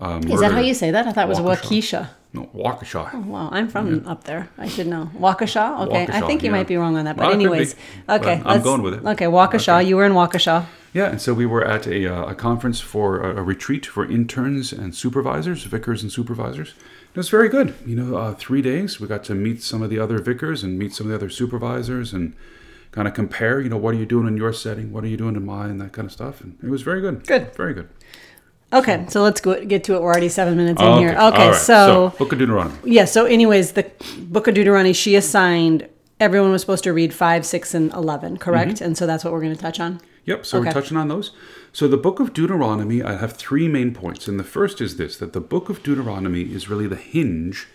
Uh, 0.00 0.20
Is 0.26 0.40
that 0.40 0.52
how 0.52 0.60
you 0.60 0.74
say 0.74 0.90
that? 0.92 1.06
I 1.06 1.12
thought 1.12 1.26
it 1.26 1.28
was 1.28 1.40
Waukesha. 1.40 2.08
No, 2.32 2.48
Waukesha. 2.54 3.10
Oh, 3.12 3.20
wow, 3.20 3.48
I'm 3.50 3.68
from 3.68 4.06
up 4.06 4.24
there. 4.24 4.48
I 4.58 4.68
should 4.68 4.86
know. 4.86 5.10
Waukesha? 5.16 5.86
Okay. 5.86 6.06
I 6.10 6.20
think 6.20 6.42
you 6.42 6.50
yeah. 6.50 6.56
might 6.56 6.66
be 6.68 6.76
wrong 6.76 6.96
on 6.96 7.04
that. 7.06 7.16
But 7.16 7.24
Well, 7.26 7.32
anyways. 7.32 7.74
but 8.06 8.20
Okay. 8.20 8.42
I'm 8.44 8.62
going 8.62 8.82
with 8.82 8.94
it. 8.94 9.04
Okay, 9.04 9.24
Waukesha. 9.24 9.84
You 9.86 9.96
were 9.96 10.04
in 10.04 10.12
Waukesha. 10.12 10.66
Yeah, 10.92 11.06
and 11.10 11.20
so 11.20 11.34
we 11.34 11.46
were 11.46 11.64
at 11.64 11.86
a, 11.86 12.06
uh, 12.06 12.26
a 12.30 12.34
conference 12.34 12.80
for 12.80 13.20
a, 13.20 13.38
a 13.38 13.42
retreat 13.42 13.86
for 13.86 14.04
interns 14.04 14.72
and 14.72 14.94
supervisors, 14.94 15.64
vicars 15.64 16.02
and 16.02 16.12
supervisors. 16.12 16.74
It 17.18 17.26
was 17.26 17.30
very 17.30 17.48
good. 17.48 17.74
You 17.84 17.96
know, 17.96 18.16
uh, 18.16 18.34
three 18.34 18.62
days. 18.62 19.00
We 19.00 19.08
got 19.08 19.24
to 19.24 19.34
meet 19.34 19.60
some 19.60 19.82
of 19.82 19.90
the 19.90 19.98
other 19.98 20.20
vicars 20.20 20.62
and 20.62 20.78
meet 20.78 20.94
some 20.94 21.06
of 21.06 21.10
the 21.10 21.16
other 21.16 21.28
supervisors 21.28 22.12
and 22.12 22.32
kind 22.92 23.08
of 23.08 23.14
compare. 23.14 23.60
You 23.60 23.68
know, 23.68 23.76
what 23.76 23.92
are 23.96 23.98
you 23.98 24.06
doing 24.06 24.28
in 24.28 24.36
your 24.36 24.52
setting? 24.52 24.92
What 24.92 25.02
are 25.02 25.08
you 25.08 25.16
doing 25.16 25.34
in 25.34 25.44
mine? 25.44 25.78
That 25.78 25.90
kind 25.90 26.06
of 26.06 26.12
stuff. 26.12 26.40
And 26.40 26.56
it 26.62 26.68
was 26.68 26.82
very 26.82 27.00
good. 27.00 27.26
Good. 27.26 27.52
Very 27.56 27.74
good. 27.74 27.88
Okay, 28.72 29.04
so 29.08 29.24
let's 29.24 29.40
go 29.40 29.64
get 29.64 29.82
to 29.82 29.96
it. 29.96 30.00
We're 30.00 30.12
already 30.12 30.28
seven 30.28 30.56
minutes 30.56 30.80
in 30.80 30.86
Okay. 30.86 31.00
here. 31.00 31.16
Okay, 31.18 31.48
right. 31.48 31.56
so, 31.56 32.14
Book 32.18 32.32
of 32.32 32.38
Deuteronomy. 32.38 32.76
yeah. 32.84 33.04
So, 33.04 33.24
anyways, 33.24 33.72
the 33.72 33.90
Book 34.20 34.46
of 34.46 34.54
Deuteronomy. 34.54 34.92
She 34.92 35.16
assigned 35.16 35.88
everyone 36.20 36.52
was 36.52 36.60
supposed 36.60 36.84
to 36.84 36.92
read 36.92 37.12
five, 37.12 37.44
six, 37.44 37.74
and 37.74 37.92
eleven. 37.94 38.36
Correct. 38.36 38.74
Mm-hmm. 38.74 38.84
And 38.84 38.96
so 38.96 39.08
that's 39.08 39.24
what 39.24 39.32
we're 39.32 39.42
going 39.42 39.56
to 39.56 39.60
touch 39.60 39.80
on. 39.80 40.00
Yep, 40.28 40.46
so 40.46 40.58
Okay. 40.58 40.66
we're 40.68 40.72
touching 40.72 40.96
on 40.96 41.08
those. 41.08 41.32
So 41.72 41.88
the 41.88 41.96
book 41.96 42.20
of 42.20 42.32
Deuteronomy, 42.32 43.02
I 43.02 43.16
have 43.16 43.32
three 43.32 43.66
main 43.68 43.92
points. 43.94 44.28
And 44.28 44.38
the 44.38 44.44
first 44.44 44.80
is 44.80 44.96
this 44.96 45.16
that 45.16 45.32
the 45.32 45.40
book 45.40 45.68
of 45.68 45.82
Deuteronomy 45.82 46.42
is 46.42 46.68
really 46.68 46.86
the 46.86 46.96
hinge. 46.96 47.66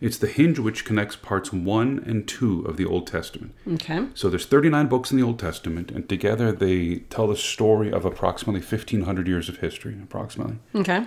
It's 0.00 0.16
the 0.16 0.28
hinge 0.28 0.58
which 0.60 0.84
connects 0.84 1.16
parts 1.16 1.52
1 1.52 2.04
and 2.06 2.26
2 2.28 2.62
of 2.62 2.76
the 2.76 2.84
Old 2.86 3.06
Testament. 3.08 3.52
Okay. 3.74 4.06
So 4.14 4.28
there's 4.30 4.46
39 4.46 4.86
books 4.86 5.10
in 5.10 5.16
the 5.18 5.24
Old 5.24 5.38
Testament, 5.40 5.90
and 5.90 6.08
together 6.08 6.52
they 6.52 7.00
tell 7.10 7.26
the 7.26 7.36
story 7.36 7.90
of 7.92 8.04
approximately 8.04 8.60
1,500 8.60 9.26
years 9.26 9.48
of 9.48 9.56
history, 9.58 9.96
approximately. 10.02 10.58
Okay. 10.74 11.04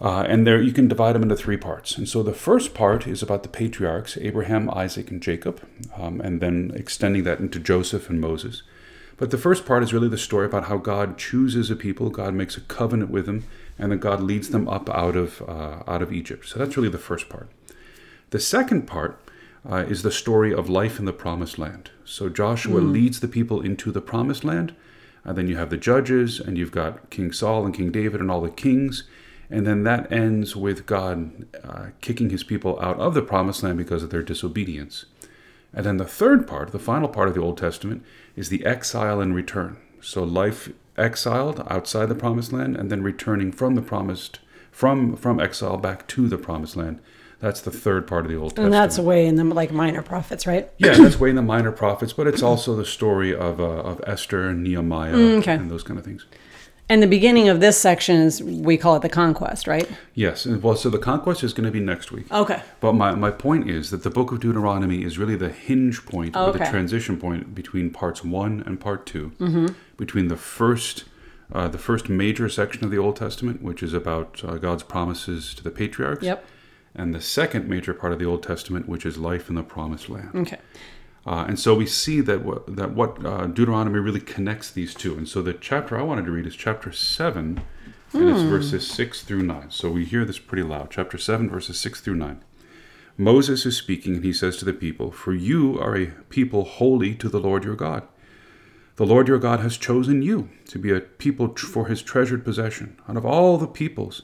Uh, 0.00 0.24
and 0.28 0.46
there 0.46 0.60
you 0.60 0.72
can 0.72 0.86
divide 0.88 1.14
them 1.14 1.22
into 1.22 1.34
three 1.36 1.56
parts. 1.56 1.96
And 1.98 2.08
so 2.08 2.22
the 2.22 2.34
first 2.34 2.74
part 2.74 3.06
is 3.06 3.22
about 3.22 3.42
the 3.42 3.48
patriarchs, 3.48 4.16
Abraham, 4.20 4.70
Isaac, 4.70 5.10
and 5.10 5.20
Jacob, 5.22 5.60
um, 5.98 6.20
and 6.20 6.40
then 6.40 6.70
extending 6.74 7.24
that 7.24 7.40
into 7.40 7.58
Joseph 7.58 8.08
and 8.10 8.20
Moses. 8.20 8.62
But 9.16 9.30
the 9.30 9.38
first 9.38 9.64
part 9.64 9.82
is 9.82 9.94
really 9.94 10.08
the 10.08 10.18
story 10.18 10.46
about 10.46 10.64
how 10.64 10.76
God 10.76 11.16
chooses 11.16 11.70
a 11.70 11.76
people, 11.76 12.10
God 12.10 12.34
makes 12.34 12.56
a 12.56 12.60
covenant 12.60 13.10
with 13.10 13.26
them, 13.26 13.44
and 13.78 13.90
then 13.90 13.98
God 13.98 14.20
leads 14.20 14.50
them 14.50 14.68
up 14.68 14.90
out 14.90 15.16
of 15.16 15.42
uh, 15.48 15.82
out 15.86 16.02
of 16.02 16.12
Egypt. 16.12 16.46
So 16.48 16.58
that's 16.58 16.76
really 16.76 16.90
the 16.90 16.98
first 16.98 17.28
part. 17.28 17.48
The 18.30 18.40
second 18.40 18.86
part 18.86 19.20
uh, 19.68 19.84
is 19.88 20.02
the 20.02 20.10
story 20.10 20.52
of 20.52 20.68
life 20.68 20.98
in 20.98 21.04
the 21.04 21.12
promised 21.12 21.58
land. 21.58 21.90
So 22.04 22.28
Joshua 22.28 22.78
leads 22.78 23.20
the 23.20 23.28
people 23.28 23.60
into 23.60 23.90
the 23.90 24.00
promised 24.00 24.44
land. 24.44 24.74
And 25.24 25.36
then 25.36 25.48
you 25.48 25.56
have 25.56 25.70
the 25.70 25.76
judges, 25.76 26.38
and 26.38 26.56
you've 26.56 26.70
got 26.70 27.10
King 27.10 27.32
Saul 27.32 27.64
and 27.66 27.74
King 27.74 27.90
David 27.90 28.20
and 28.20 28.30
all 28.30 28.40
the 28.40 28.48
kings. 28.48 29.02
And 29.50 29.66
then 29.66 29.82
that 29.82 30.10
ends 30.10 30.54
with 30.54 30.86
God 30.86 31.46
uh, 31.64 31.86
kicking 32.00 32.30
his 32.30 32.44
people 32.44 32.78
out 32.80 32.98
of 32.98 33.14
the 33.14 33.22
promised 33.22 33.64
land 33.64 33.76
because 33.76 34.04
of 34.04 34.10
their 34.10 34.22
disobedience. 34.22 35.06
And 35.72 35.84
then 35.84 35.96
the 35.96 36.04
third 36.04 36.46
part, 36.46 36.70
the 36.70 36.78
final 36.78 37.08
part 37.08 37.28
of 37.28 37.34
the 37.34 37.40
Old 37.40 37.58
Testament, 37.58 38.04
is 38.36 38.48
the 38.48 38.64
exile 38.64 39.20
and 39.20 39.34
return. 39.34 39.76
So 40.00 40.22
life 40.22 40.70
exiled 40.96 41.66
outside 41.68 42.06
the 42.06 42.14
promised 42.14 42.52
land 42.52 42.76
and 42.76 42.90
then 42.90 43.02
returning 43.02 43.52
from 43.52 43.74
the 43.74 43.82
promised 43.82 44.38
from 44.70 45.16
from 45.16 45.40
exile 45.40 45.76
back 45.76 46.06
to 46.08 46.28
the 46.28 46.38
promised 46.38 46.76
land. 46.76 47.00
That's 47.38 47.60
the 47.60 47.70
third 47.70 48.06
part 48.06 48.24
of 48.24 48.30
the 48.30 48.36
Old 48.38 48.50
Testament. 48.52 48.66
And 48.66 48.82
that's 48.82 48.98
way 48.98 49.26
in 49.26 49.36
the 49.36 49.44
like 49.44 49.70
minor 49.72 50.02
prophets, 50.02 50.46
right? 50.46 50.70
yeah, 50.78 50.94
that's 50.94 51.20
way 51.20 51.30
in 51.30 51.36
the 51.36 51.42
minor 51.42 51.70
prophets, 51.72 52.12
but 52.14 52.26
it's 52.26 52.42
also 52.42 52.74
the 52.76 52.84
story 52.86 53.34
of 53.34 53.60
uh, 53.60 53.64
of 53.64 54.00
Esther 54.06 54.48
and 54.48 54.62
Nehemiah 54.62 55.12
Mm, 55.14 55.38
okay. 55.40 55.54
and 55.54 55.70
those 55.70 55.82
kind 55.82 55.98
of 55.98 56.04
things. 56.04 56.24
And 56.88 57.02
the 57.02 57.08
beginning 57.08 57.48
of 57.48 57.60
this 57.60 57.76
section 57.76 58.16
is 58.16 58.40
we 58.42 58.76
call 58.76 58.94
it 58.96 59.02
the 59.02 59.08
conquest, 59.08 59.66
right? 59.66 59.88
Yes, 60.14 60.46
well, 60.46 60.76
so 60.76 60.88
the 60.88 60.98
conquest 60.98 61.42
is 61.42 61.52
going 61.52 61.64
to 61.64 61.72
be 61.72 61.80
next 61.80 62.12
week. 62.12 62.30
Okay. 62.32 62.62
But 62.80 62.92
my, 62.92 63.12
my 63.14 63.32
point 63.32 63.68
is 63.68 63.90
that 63.90 64.04
the 64.04 64.10
book 64.10 64.30
of 64.30 64.38
Deuteronomy 64.38 65.02
is 65.02 65.18
really 65.18 65.34
the 65.34 65.48
hinge 65.48 66.06
point 66.06 66.36
or 66.36 66.52
the 66.52 66.60
transition 66.60 67.18
point 67.18 67.54
between 67.54 67.90
parts 67.90 68.22
one 68.22 68.62
and 68.64 68.78
part 68.78 69.04
2 69.06 69.32
mm-hmm. 69.38 69.66
between 69.96 70.28
the 70.28 70.36
first 70.36 71.04
uh, 71.52 71.68
the 71.68 71.78
first 71.78 72.08
major 72.08 72.48
section 72.48 72.84
of 72.84 72.90
the 72.90 72.98
Old 72.98 73.16
Testament, 73.16 73.62
which 73.62 73.80
is 73.82 73.94
about 73.94 74.42
uh, 74.44 74.56
God's 74.56 74.82
promises 74.82 75.54
to 75.54 75.62
the 75.62 75.70
patriarchs, 75.70 76.24
Yep. 76.24 76.44
and 76.94 77.14
the 77.14 77.20
second 77.20 77.68
major 77.68 77.94
part 77.94 78.12
of 78.12 78.18
the 78.18 78.24
Old 78.24 78.42
Testament, 78.42 78.88
which 78.88 79.06
is 79.06 79.16
life 79.16 79.48
in 79.48 79.54
the 79.54 79.62
promised 79.62 80.08
land. 80.08 80.30
Okay. 80.34 80.58
Uh, 81.26 81.44
and 81.48 81.58
so 81.58 81.74
we 81.74 81.86
see 81.86 82.20
that 82.20 82.44
what, 82.44 82.76
that 82.76 82.92
what 82.92 83.24
uh, 83.26 83.46
Deuteronomy 83.48 83.98
really 83.98 84.20
connects 84.20 84.70
these 84.70 84.94
two. 84.94 85.18
And 85.18 85.28
so 85.28 85.42
the 85.42 85.52
chapter 85.52 85.98
I 85.98 86.02
wanted 86.02 86.26
to 86.26 86.30
read 86.30 86.46
is 86.46 86.54
chapter 86.54 86.92
7, 86.92 87.60
and 88.12 88.30
it's 88.30 88.42
verses 88.42 88.88
6 88.88 89.22
through 89.22 89.42
9. 89.42 89.70
So 89.70 89.90
we 89.90 90.04
hear 90.04 90.24
this 90.24 90.38
pretty 90.38 90.62
loud. 90.62 90.90
Chapter 90.90 91.18
7, 91.18 91.50
verses 91.50 91.80
6 91.80 92.00
through 92.00 92.14
9. 92.14 92.44
Moses 93.18 93.66
is 93.66 93.76
speaking, 93.76 94.14
and 94.14 94.24
he 94.24 94.32
says 94.32 94.56
to 94.58 94.64
the 94.64 94.72
people, 94.72 95.10
For 95.10 95.34
you 95.34 95.80
are 95.80 95.96
a 95.96 96.12
people 96.28 96.64
holy 96.64 97.14
to 97.16 97.28
the 97.28 97.40
Lord 97.40 97.64
your 97.64 97.74
God. 97.74 98.06
The 98.96 99.06
Lord 99.06 99.26
your 99.26 99.38
God 99.38 99.60
has 99.60 99.76
chosen 99.76 100.22
you 100.22 100.48
to 100.68 100.78
be 100.78 100.92
a 100.92 101.00
people 101.00 101.48
tr- 101.48 101.66
for 101.66 101.86
his 101.86 102.02
treasured 102.02 102.44
possession. 102.44 102.96
Out 103.08 103.16
of 103.16 103.26
all 103.26 103.58
the 103.58 103.66
peoples 103.66 104.22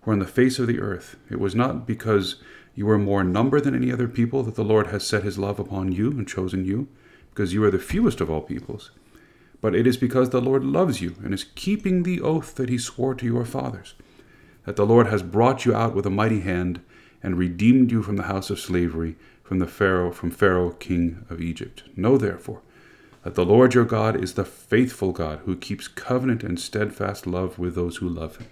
who 0.00 0.10
are 0.10 0.14
on 0.14 0.20
the 0.20 0.26
face 0.26 0.58
of 0.58 0.66
the 0.66 0.80
earth, 0.80 1.16
it 1.30 1.38
was 1.38 1.54
not 1.54 1.86
because 1.86 2.36
you 2.74 2.88
are 2.90 2.98
more 2.98 3.20
in 3.20 3.32
number 3.32 3.60
than 3.60 3.74
any 3.74 3.92
other 3.92 4.08
people 4.08 4.42
that 4.44 4.54
the 4.54 4.64
Lord 4.64 4.88
has 4.88 5.06
set 5.06 5.22
his 5.22 5.38
love 5.38 5.58
upon 5.58 5.92
you 5.92 6.10
and 6.10 6.26
chosen 6.28 6.64
you, 6.64 6.88
because 7.30 7.52
you 7.52 7.62
are 7.64 7.70
the 7.70 7.78
fewest 7.78 8.20
of 8.20 8.30
all 8.30 8.40
peoples, 8.40 8.90
but 9.60 9.74
it 9.74 9.86
is 9.86 9.96
because 9.96 10.30
the 10.30 10.40
Lord 10.40 10.64
loves 10.64 11.00
you 11.00 11.14
and 11.22 11.34
is 11.34 11.44
keeping 11.54 12.02
the 12.02 12.20
oath 12.20 12.54
that 12.54 12.68
he 12.68 12.78
swore 12.78 13.14
to 13.14 13.26
your 13.26 13.44
fathers, 13.44 13.94
that 14.64 14.76
the 14.76 14.86
Lord 14.86 15.06
has 15.08 15.22
brought 15.22 15.64
you 15.64 15.74
out 15.74 15.94
with 15.94 16.06
a 16.06 16.10
mighty 16.10 16.40
hand 16.40 16.80
and 17.22 17.36
redeemed 17.38 17.90
you 17.92 18.02
from 18.02 18.16
the 18.16 18.24
house 18.24 18.50
of 18.50 18.58
slavery, 18.58 19.16
from 19.42 19.58
the 19.58 19.66
Pharaoh, 19.66 20.10
from 20.12 20.30
Pharaoh, 20.30 20.70
king 20.70 21.24
of 21.28 21.40
Egypt. 21.40 21.82
Know 21.96 22.16
therefore 22.16 22.62
that 23.24 23.34
the 23.34 23.44
Lord 23.44 23.74
your 23.74 23.84
God 23.84 24.22
is 24.22 24.34
the 24.34 24.44
faithful 24.44 25.12
God 25.12 25.40
who 25.44 25.54
keeps 25.56 25.88
covenant 25.88 26.42
and 26.42 26.58
steadfast 26.58 27.26
love 27.26 27.58
with 27.58 27.74
those 27.74 27.96
who 27.98 28.08
love 28.08 28.36
him. 28.36 28.46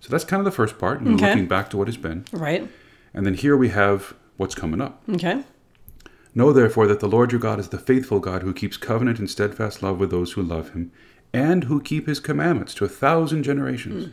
So 0.00 0.10
that's 0.10 0.24
kind 0.24 0.40
of 0.40 0.44
the 0.44 0.50
first 0.50 0.78
part, 0.78 1.00
know, 1.00 1.14
Okay. 1.14 1.28
looking 1.28 1.46
back 1.46 1.70
to 1.70 1.76
what 1.78 1.86
has 1.88 1.96
been. 1.96 2.24
Right. 2.32 2.68
And 3.14 3.26
then 3.26 3.34
here 3.34 3.56
we 3.56 3.68
have 3.70 4.14
what's 4.36 4.54
coming 4.54 4.80
up. 4.80 5.02
Okay. 5.08 5.44
Know 6.34 6.52
therefore 6.52 6.86
that 6.86 7.00
the 7.00 7.08
Lord 7.08 7.32
your 7.32 7.40
God 7.40 7.60
is 7.60 7.68
the 7.68 7.78
faithful 7.78 8.18
God 8.18 8.42
who 8.42 8.54
keeps 8.54 8.76
covenant 8.76 9.18
and 9.18 9.28
steadfast 9.28 9.82
love 9.82 9.98
with 9.98 10.10
those 10.10 10.32
who 10.32 10.42
love 10.42 10.70
him, 10.70 10.90
and 11.32 11.64
who 11.64 11.80
keep 11.80 12.06
his 12.06 12.20
commandments 12.20 12.74
to 12.74 12.84
a 12.84 12.88
thousand 12.88 13.42
generations. 13.42 14.06
Hmm. 14.06 14.12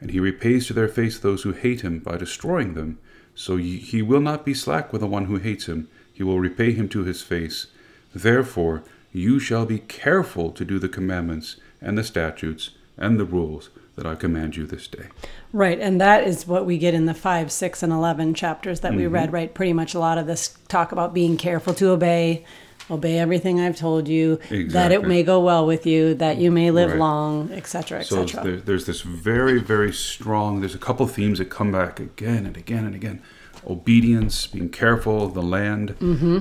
And 0.00 0.10
he 0.10 0.20
repays 0.20 0.66
to 0.66 0.72
their 0.72 0.88
face 0.88 1.18
those 1.18 1.42
who 1.42 1.52
hate 1.52 1.82
him 1.82 1.98
by 1.98 2.16
destroying 2.16 2.74
them. 2.74 2.98
So 3.34 3.56
he 3.56 4.00
will 4.02 4.20
not 4.20 4.46
be 4.46 4.54
slack 4.54 4.92
with 4.92 5.02
the 5.02 5.06
one 5.06 5.26
who 5.26 5.36
hates 5.36 5.66
him, 5.66 5.88
he 6.12 6.22
will 6.22 6.40
repay 6.40 6.72
him 6.72 6.88
to 6.90 7.04
his 7.04 7.22
face. 7.22 7.66
Therefore 8.14 8.82
you 9.12 9.38
shall 9.38 9.66
be 9.66 9.78
careful 9.78 10.50
to 10.52 10.64
do 10.64 10.78
the 10.78 10.88
commandments 10.88 11.56
and 11.80 11.98
the 11.98 12.04
statutes 12.04 12.70
and 12.96 13.18
the 13.18 13.24
rules 13.24 13.70
that 14.00 14.08
I 14.08 14.14
command 14.14 14.56
you 14.56 14.64
this 14.66 14.88
day. 14.88 15.08
Right. 15.52 15.78
And 15.78 16.00
that 16.00 16.26
is 16.26 16.46
what 16.46 16.64
we 16.64 16.78
get 16.78 16.94
in 16.94 17.04
the 17.04 17.12
5, 17.12 17.52
6, 17.52 17.82
and 17.82 17.92
11 17.92 18.32
chapters 18.32 18.80
that 18.80 18.94
we 18.94 19.02
Mm-hmm. 19.02 19.14
read, 19.14 19.32
right? 19.32 19.52
Pretty 19.52 19.74
much 19.74 19.92
a 19.92 19.98
lot 19.98 20.16
of 20.16 20.26
this 20.26 20.56
talk 20.68 20.90
about 20.92 21.12
being 21.12 21.36
careful 21.36 21.74
to 21.74 21.90
obey, 21.90 22.46
obey 22.90 23.18
everything 23.18 23.60
I've 23.60 23.76
told 23.76 24.08
you, 24.08 24.38
that 24.48 24.90
it 24.90 25.06
may 25.06 25.22
go 25.22 25.38
well 25.40 25.66
with 25.66 25.84
you, 25.86 26.14
that 26.14 26.38
you 26.38 26.50
may 26.50 26.70
live 26.70 26.90
Right. 26.92 26.98
long, 26.98 27.52
etc., 27.52 28.02
So 28.02 28.22
etc. 28.22 28.42
there, 28.52 28.56
there's 28.60 28.86
this 28.86 29.02
very, 29.02 29.60
very 29.60 29.92
strong. 29.92 30.60
There's 30.60 30.74
a 30.74 30.78
couple 30.78 31.06
themes 31.06 31.38
that 31.38 31.50
come 31.50 31.70
back 31.70 32.00
again 32.00 32.46
and 32.46 32.56
again 32.56 32.86
and 32.86 32.94
again: 32.94 33.20
obedience, 33.68 34.46
being 34.46 34.70
careful, 34.70 35.28
the 35.28 35.42
land. 35.42 35.94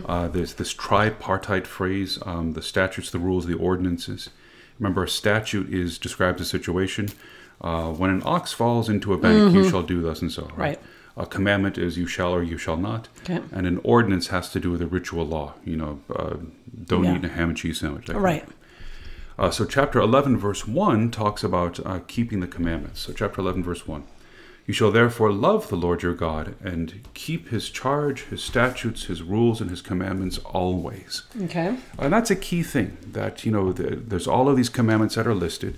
Uh, 0.07 0.29
there's 0.29 0.53
this 0.53 0.73
tripartite 0.73 1.67
phrase: 1.67 2.19
um, 2.25 2.53
the 2.53 2.61
statutes, 2.61 3.11
the 3.11 3.19
rules, 3.19 3.45
the 3.47 3.55
ordinances. 3.57 4.29
Remember, 4.79 5.03
a 5.03 5.09
statute 5.09 5.69
is 5.73 5.97
describes 5.97 6.39
a 6.41 6.45
situation. 6.45 7.09
Uh, 7.61 7.91
when 7.91 8.09
an 8.09 8.21
ox 8.25 8.53
falls 8.53 8.87
into 8.89 9.13
a 9.13 9.17
bank, 9.17 9.53
you 9.53 9.69
shall 9.69 9.83
do 9.83 10.01
thus 10.01 10.21
and 10.21 10.31
so. 10.31 10.43
Right. 10.55 10.57
Right. 10.57 10.79
A 11.17 11.25
commandment 11.25 11.77
is 11.77 11.97
you 11.97 12.07
shall 12.07 12.33
or 12.33 12.41
you 12.41 12.57
shall 12.57 12.77
not. 12.77 13.09
Okay. 13.23 13.41
And 13.51 13.67
an 13.67 13.81
ordinance 13.83 14.27
has 14.27 14.49
to 14.51 14.59
do 14.59 14.71
with 14.71 14.81
a 14.81 14.87
ritual 14.87 15.25
law. 15.25 15.55
You 15.65 15.75
know, 15.75 15.99
uh, 16.15 16.35
don't 16.85 17.03
Yeah. 17.03 17.17
eat 17.17 17.25
a 17.25 17.29
ham 17.29 17.49
and 17.49 17.57
cheese 17.57 17.79
sandwich. 17.81 18.07
right. 18.09 18.45
uh, 19.37 19.51
so, 19.51 19.65
chapter 19.65 19.99
11, 19.99 20.37
verse 20.37 20.65
1 20.67 21.11
talks 21.11 21.43
about 21.43 21.85
uh, 21.85 21.99
keeping 22.07 22.39
the 22.39 22.47
commandments. 22.47 23.01
So, 23.01 23.11
chapter 23.11 23.41
11, 23.41 23.63
verse 23.63 23.85
1. 23.87 24.03
You 24.65 24.73
shall 24.73 24.91
therefore 24.91 25.31
love 25.33 25.67
the 25.69 25.75
Lord 25.75 26.03
your 26.03 26.13
God 26.13 26.55
and 26.63 27.01
keep 27.15 27.49
his 27.49 27.69
charge, 27.69 28.25
his 28.25 28.43
statutes, 28.43 29.05
his 29.05 29.23
rules, 29.23 29.59
and 29.61 29.69
his 29.71 29.81
commandments 29.81 30.37
always. 30.45 31.23
Okay. 31.45 31.75
And 31.97 32.13
that's 32.13 32.29
a 32.29 32.35
key 32.35 32.61
thing 32.63 32.97
that, 33.11 33.43
you 33.45 33.51
know, 33.51 33.73
the, 33.73 33.95
there's 33.95 34.27
all 34.27 34.47
of 34.47 34.55
these 34.55 34.69
commandments 34.69 35.15
that 35.15 35.25
are 35.25 35.33
listed. 35.33 35.77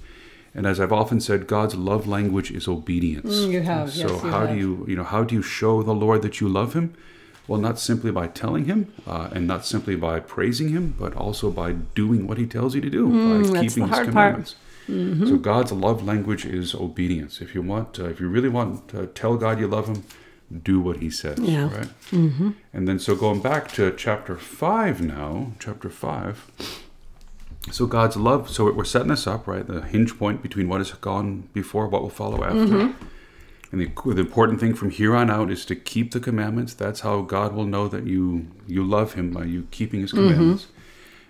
And 0.53 0.65
as 0.65 0.79
I've 0.79 0.91
often 0.91 1.22
said, 1.22 1.48
God's 1.48 1.75
love 1.75 2.08
language 2.08 2.51
is 2.51 2.67
obedience. 2.67 3.36
Mm, 3.36 3.51
you 3.51 3.62
have, 3.62 3.91
So 3.91 4.00
yes, 4.00 4.24
you 4.24 4.29
how 4.29 4.46
do 4.46 4.55
you, 4.55 4.86
you 4.88 4.96
know, 4.96 5.03
how 5.05 5.24
do 5.24 5.34
you 5.36 5.41
show 5.41 5.81
the 5.81 5.93
Lord 5.93 6.22
that 6.24 6.41
you 6.41 6.50
love 6.50 6.74
him? 6.74 6.93
Well, 7.48 7.60
not 7.60 7.79
simply 7.79 8.12
by 8.12 8.27
telling 8.27 8.65
him, 8.65 8.93
uh, 9.08 9.29
and 9.31 9.48
not 9.48 9.65
simply 9.65 9.96
by 9.96 10.20
praising 10.20 10.70
him, 10.70 10.96
but 11.00 11.15
also 11.15 11.50
by 11.50 11.74
doing 11.74 12.27
what 12.27 12.38
he 12.38 12.46
tells 12.46 12.75
you 12.75 12.81
to 12.81 12.89
do, 12.89 13.08
by 13.08 13.13
Mm, 13.15 13.53
that's 13.53 13.74
keeping 13.74 13.89
his 13.89 14.00
commandments. 14.00 14.55
So 14.88 15.38
God's 15.38 15.72
love 15.72 16.03
language 16.03 16.46
is 16.46 16.75
obedience. 16.75 17.39
If 17.39 17.55
you 17.55 17.62
want, 17.62 17.98
uh, 18.00 18.10
if 18.10 18.20
you 18.20 18.27
really 18.27 18.50
want 18.50 18.89
to 18.89 19.08
tell 19.08 19.38
God 19.38 19.60
you 19.60 19.67
love 19.67 19.88
Him, 19.88 20.03
do 20.63 20.81
what 20.81 20.98
He 20.98 21.10
says. 21.10 21.39
Yeah. 21.39 21.74
Right. 21.74 21.88
Mm-hmm. 22.12 22.51
And 22.74 22.88
then, 22.88 23.00
so 23.00 23.15
going 23.15 23.41
back 23.41 23.72
to 23.74 23.93
chapter 23.96 24.36
five 24.38 25.01
now, 25.01 25.53
chapter 25.60 25.89
five. 25.89 26.51
So 27.70 27.86
God's 27.86 28.18
love. 28.18 28.50
So 28.50 28.72
we're 28.72 28.84
setting 28.84 29.10
this 29.10 29.27
up, 29.27 29.46
right? 29.48 29.65
The 29.65 29.82
hinge 29.82 30.18
point 30.18 30.41
between 30.41 30.68
what 30.68 30.80
has 30.80 30.91
gone 30.94 31.50
before, 31.53 31.88
what 31.88 32.01
will 32.01 32.10
follow 32.10 32.44
after. 32.44 32.56
Mm-hmm. 32.58 33.06
And 33.72 33.82
the, 33.82 34.13
the 34.13 34.20
important 34.22 34.60
thing 34.60 34.74
from 34.74 34.89
here 34.89 35.15
on 35.15 35.30
out 35.30 35.50
is 35.51 35.63
to 35.65 35.75
keep 35.75 36.12
the 36.12 36.20
commandments. 36.20 36.74
That's 36.74 37.01
how 37.01 37.22
God 37.22 37.53
will 37.53 37.65
know 37.65 37.88
that 37.88 38.06
you 38.06 38.48
you 38.68 38.84
love 38.84 39.13
Him 39.13 39.32
by 39.32 39.44
you 39.46 39.68
keeping 39.72 40.01
His 40.01 40.12
commandments. 40.12 40.68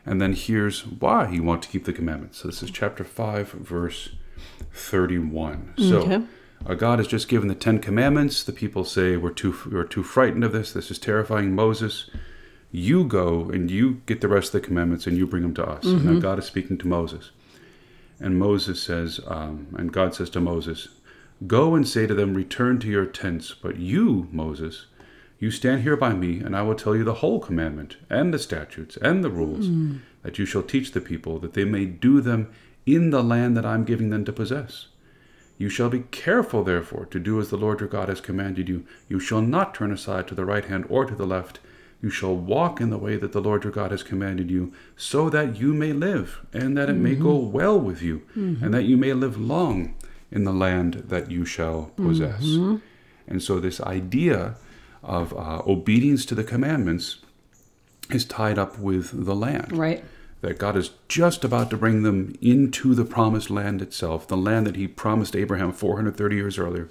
And 0.06 0.20
then 0.20 0.34
here's 0.34 0.82
why 0.88 1.30
you 1.30 1.44
want 1.44 1.62
to 1.64 1.70
keep 1.70 1.86
the 1.86 1.94
commandments. 1.94 2.40
So 2.40 2.48
this 2.48 2.64
is 2.64 2.72
chapter 2.72 3.04
5, 3.04 3.52
verse 3.52 4.10
31. 4.74 5.74
So 5.78 5.98
Okay. 6.00 6.24
uh, 6.66 6.74
God 6.74 6.98
has 6.98 7.08
just 7.08 7.28
given 7.28 7.48
the 7.48 7.54
Ten 7.56 7.78
Commandments. 7.78 8.44
The 8.44 8.52
people 8.52 8.84
say, 8.84 9.16
we're 9.18 9.30
too, 9.30 9.56
we're 9.72 9.84
too 9.84 10.02
frightened 10.02 10.44
of 10.44 10.54
this. 10.54 10.74
This 10.74 10.90
is 10.90 10.98
terrifying. 10.98 11.54
Moses, 11.54 12.10
you 12.72 13.04
go 13.04 13.50
and 13.50 13.70
you 13.70 14.02
get 14.06 14.22
the 14.22 14.28
rest 14.28 14.54
of 14.54 14.62
the 14.62 14.68
commandments 14.68 15.06
and 15.08 15.18
you 15.18 15.28
bring 15.28 15.44
them 15.44 15.54
to 15.56 15.66
us. 15.66 15.84
And 15.84 16.06
now 16.06 16.20
God 16.20 16.40
is 16.40 16.46
speaking 16.46 16.78
to 16.80 16.88
Moses. 16.88 17.32
And 18.20 18.38
Moses 18.40 18.82
says, 18.82 19.20
um, 19.28 19.68
and 19.78 19.92
God 19.92 20.16
says 20.16 20.30
to 20.32 20.40
Moses, 20.40 20.88
Go 21.48 21.74
and 21.76 21.88
say 21.88 22.06
to 22.06 22.14
them, 22.14 22.36
Return 22.36 22.80
to 22.80 22.88
your 22.88 23.06
tents. 23.08 23.54
But 23.54 23.78
you, 23.78 24.28
Moses, 24.32 24.86
you 25.40 25.50
stand 25.50 25.82
here 25.82 25.98
by 25.98 26.14
me, 26.14 26.40
and 26.40 26.56
I 26.56 26.62
will 26.62 26.76
tell 26.76 26.96
you 26.96 27.04
the 27.04 27.16
whole 27.16 27.40
commandment, 27.40 27.98
and 28.12 28.32
the 28.32 28.38
statutes, 28.38 28.96
and 28.98 29.24
the 29.24 29.32
rules, 29.32 29.66
that 30.22 30.38
you 30.38 30.46
shall 30.46 30.62
teach 30.62 30.92
the 30.92 31.02
people, 31.02 31.40
that 31.40 31.54
they 31.54 31.66
may 31.66 31.86
do 31.86 32.22
them 32.22 32.54
in 32.86 33.10
the 33.10 33.24
land 33.24 33.58
that 33.58 33.66
I 33.66 33.74
am 33.74 33.86
giving 33.86 34.12
them 34.12 34.24
to 34.26 34.32
possess. 34.32 34.88
You 35.58 35.68
shall 35.68 35.90
be 35.90 36.02
careful, 36.12 36.64
therefore, 36.64 37.06
to 37.08 37.20
do 37.20 37.40
as 37.40 37.50
the 37.50 37.58
Lord 37.58 37.80
your 37.80 37.90
God 37.90 38.08
has 38.08 38.22
commanded 38.22 38.70
you. 38.70 38.86
You 39.10 39.20
shall 39.20 39.42
not 39.42 39.74
turn 39.74 39.92
aside 39.92 40.28
to 40.28 40.36
the 40.36 40.46
right 40.46 40.66
hand 40.66 40.86
or 40.90 41.06
to 41.06 41.16
the 41.16 41.26
left. 41.26 41.60
You 42.02 42.10
shall 42.10 42.36
walk 42.36 42.82
in 42.82 42.90
the 42.90 42.98
way 42.98 43.16
that 43.18 43.32
the 43.32 43.42
Lord 43.42 43.64
your 43.64 43.72
God 43.74 43.92
has 43.92 44.02
commanded 44.04 44.50
you, 44.50 44.74
so 44.98 45.30
that 45.30 45.58
you 45.60 45.74
may 45.74 45.94
live, 45.94 46.46
and 46.52 46.76
that 46.78 46.90
it 46.90 46.96
may 46.96 47.16
go 47.16 47.36
well 47.36 47.80
with 47.80 48.02
you, 48.02 48.24
and 48.36 48.74
that 48.74 48.84
you 48.86 48.98
may 48.98 49.14
live 49.14 49.40
long 49.40 49.94
in 50.32 50.44
the 50.44 50.54
land 50.54 51.04
that 51.10 51.30
you 51.30 51.46
shall 51.46 51.92
possess. 51.98 52.44
And 53.28 53.42
so, 53.44 53.60
this 53.60 53.80
idea 53.82 54.56
of 55.04 55.32
uh, 55.34 55.62
obedience 55.68 56.26
to 56.26 56.36
the 56.36 56.44
commandments 56.44 57.18
is 58.10 58.26
tied 58.26 58.58
up 58.58 58.78
with 58.80 59.26
the 59.26 59.36
land 59.36 59.72
Right. 59.78 60.04
that 60.42 60.58
God 60.58 60.76
is 60.76 60.92
just 61.08 61.44
about 61.44 61.70
to 61.70 61.78
bring 61.78 62.04
them 62.04 62.36
into 62.42 62.94
the 62.96 63.06
promised 63.06 63.50
land 63.50 63.82
itself, 63.82 64.28
the 64.28 64.36
land 64.38 64.66
that 64.68 64.76
He 64.76 64.88
promised 64.88 65.36
Abraham 65.36 65.72
430 65.72 66.36
years 66.36 66.58
earlier. 66.58 66.90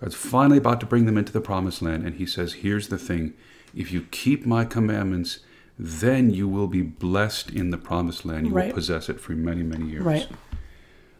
God's 0.00 0.14
finally 0.14 0.58
about 0.58 0.80
to 0.80 0.86
bring 0.86 1.06
them 1.06 1.16
into 1.18 1.32
the 1.32 1.40
promised 1.40 1.80
land, 1.82 2.04
and 2.04 2.16
He 2.16 2.26
says, 2.26 2.54
Here's 2.54 2.88
the 2.88 2.98
thing 2.98 3.32
if 3.74 3.90
you 3.92 4.02
keep 4.10 4.44
my 4.46 4.64
commandments, 4.64 5.40
then 5.78 6.30
you 6.30 6.46
will 6.48 6.66
be 6.68 6.82
blessed 6.82 7.50
in 7.50 7.70
the 7.70 7.78
promised 7.78 8.24
land. 8.24 8.46
You 8.46 8.52
Right. 8.54 8.66
will 8.66 8.74
possess 8.74 9.08
it 9.08 9.18
for 9.20 9.32
many, 9.32 9.62
many 9.62 9.86
years. 9.90 10.04
Right. 10.04 10.28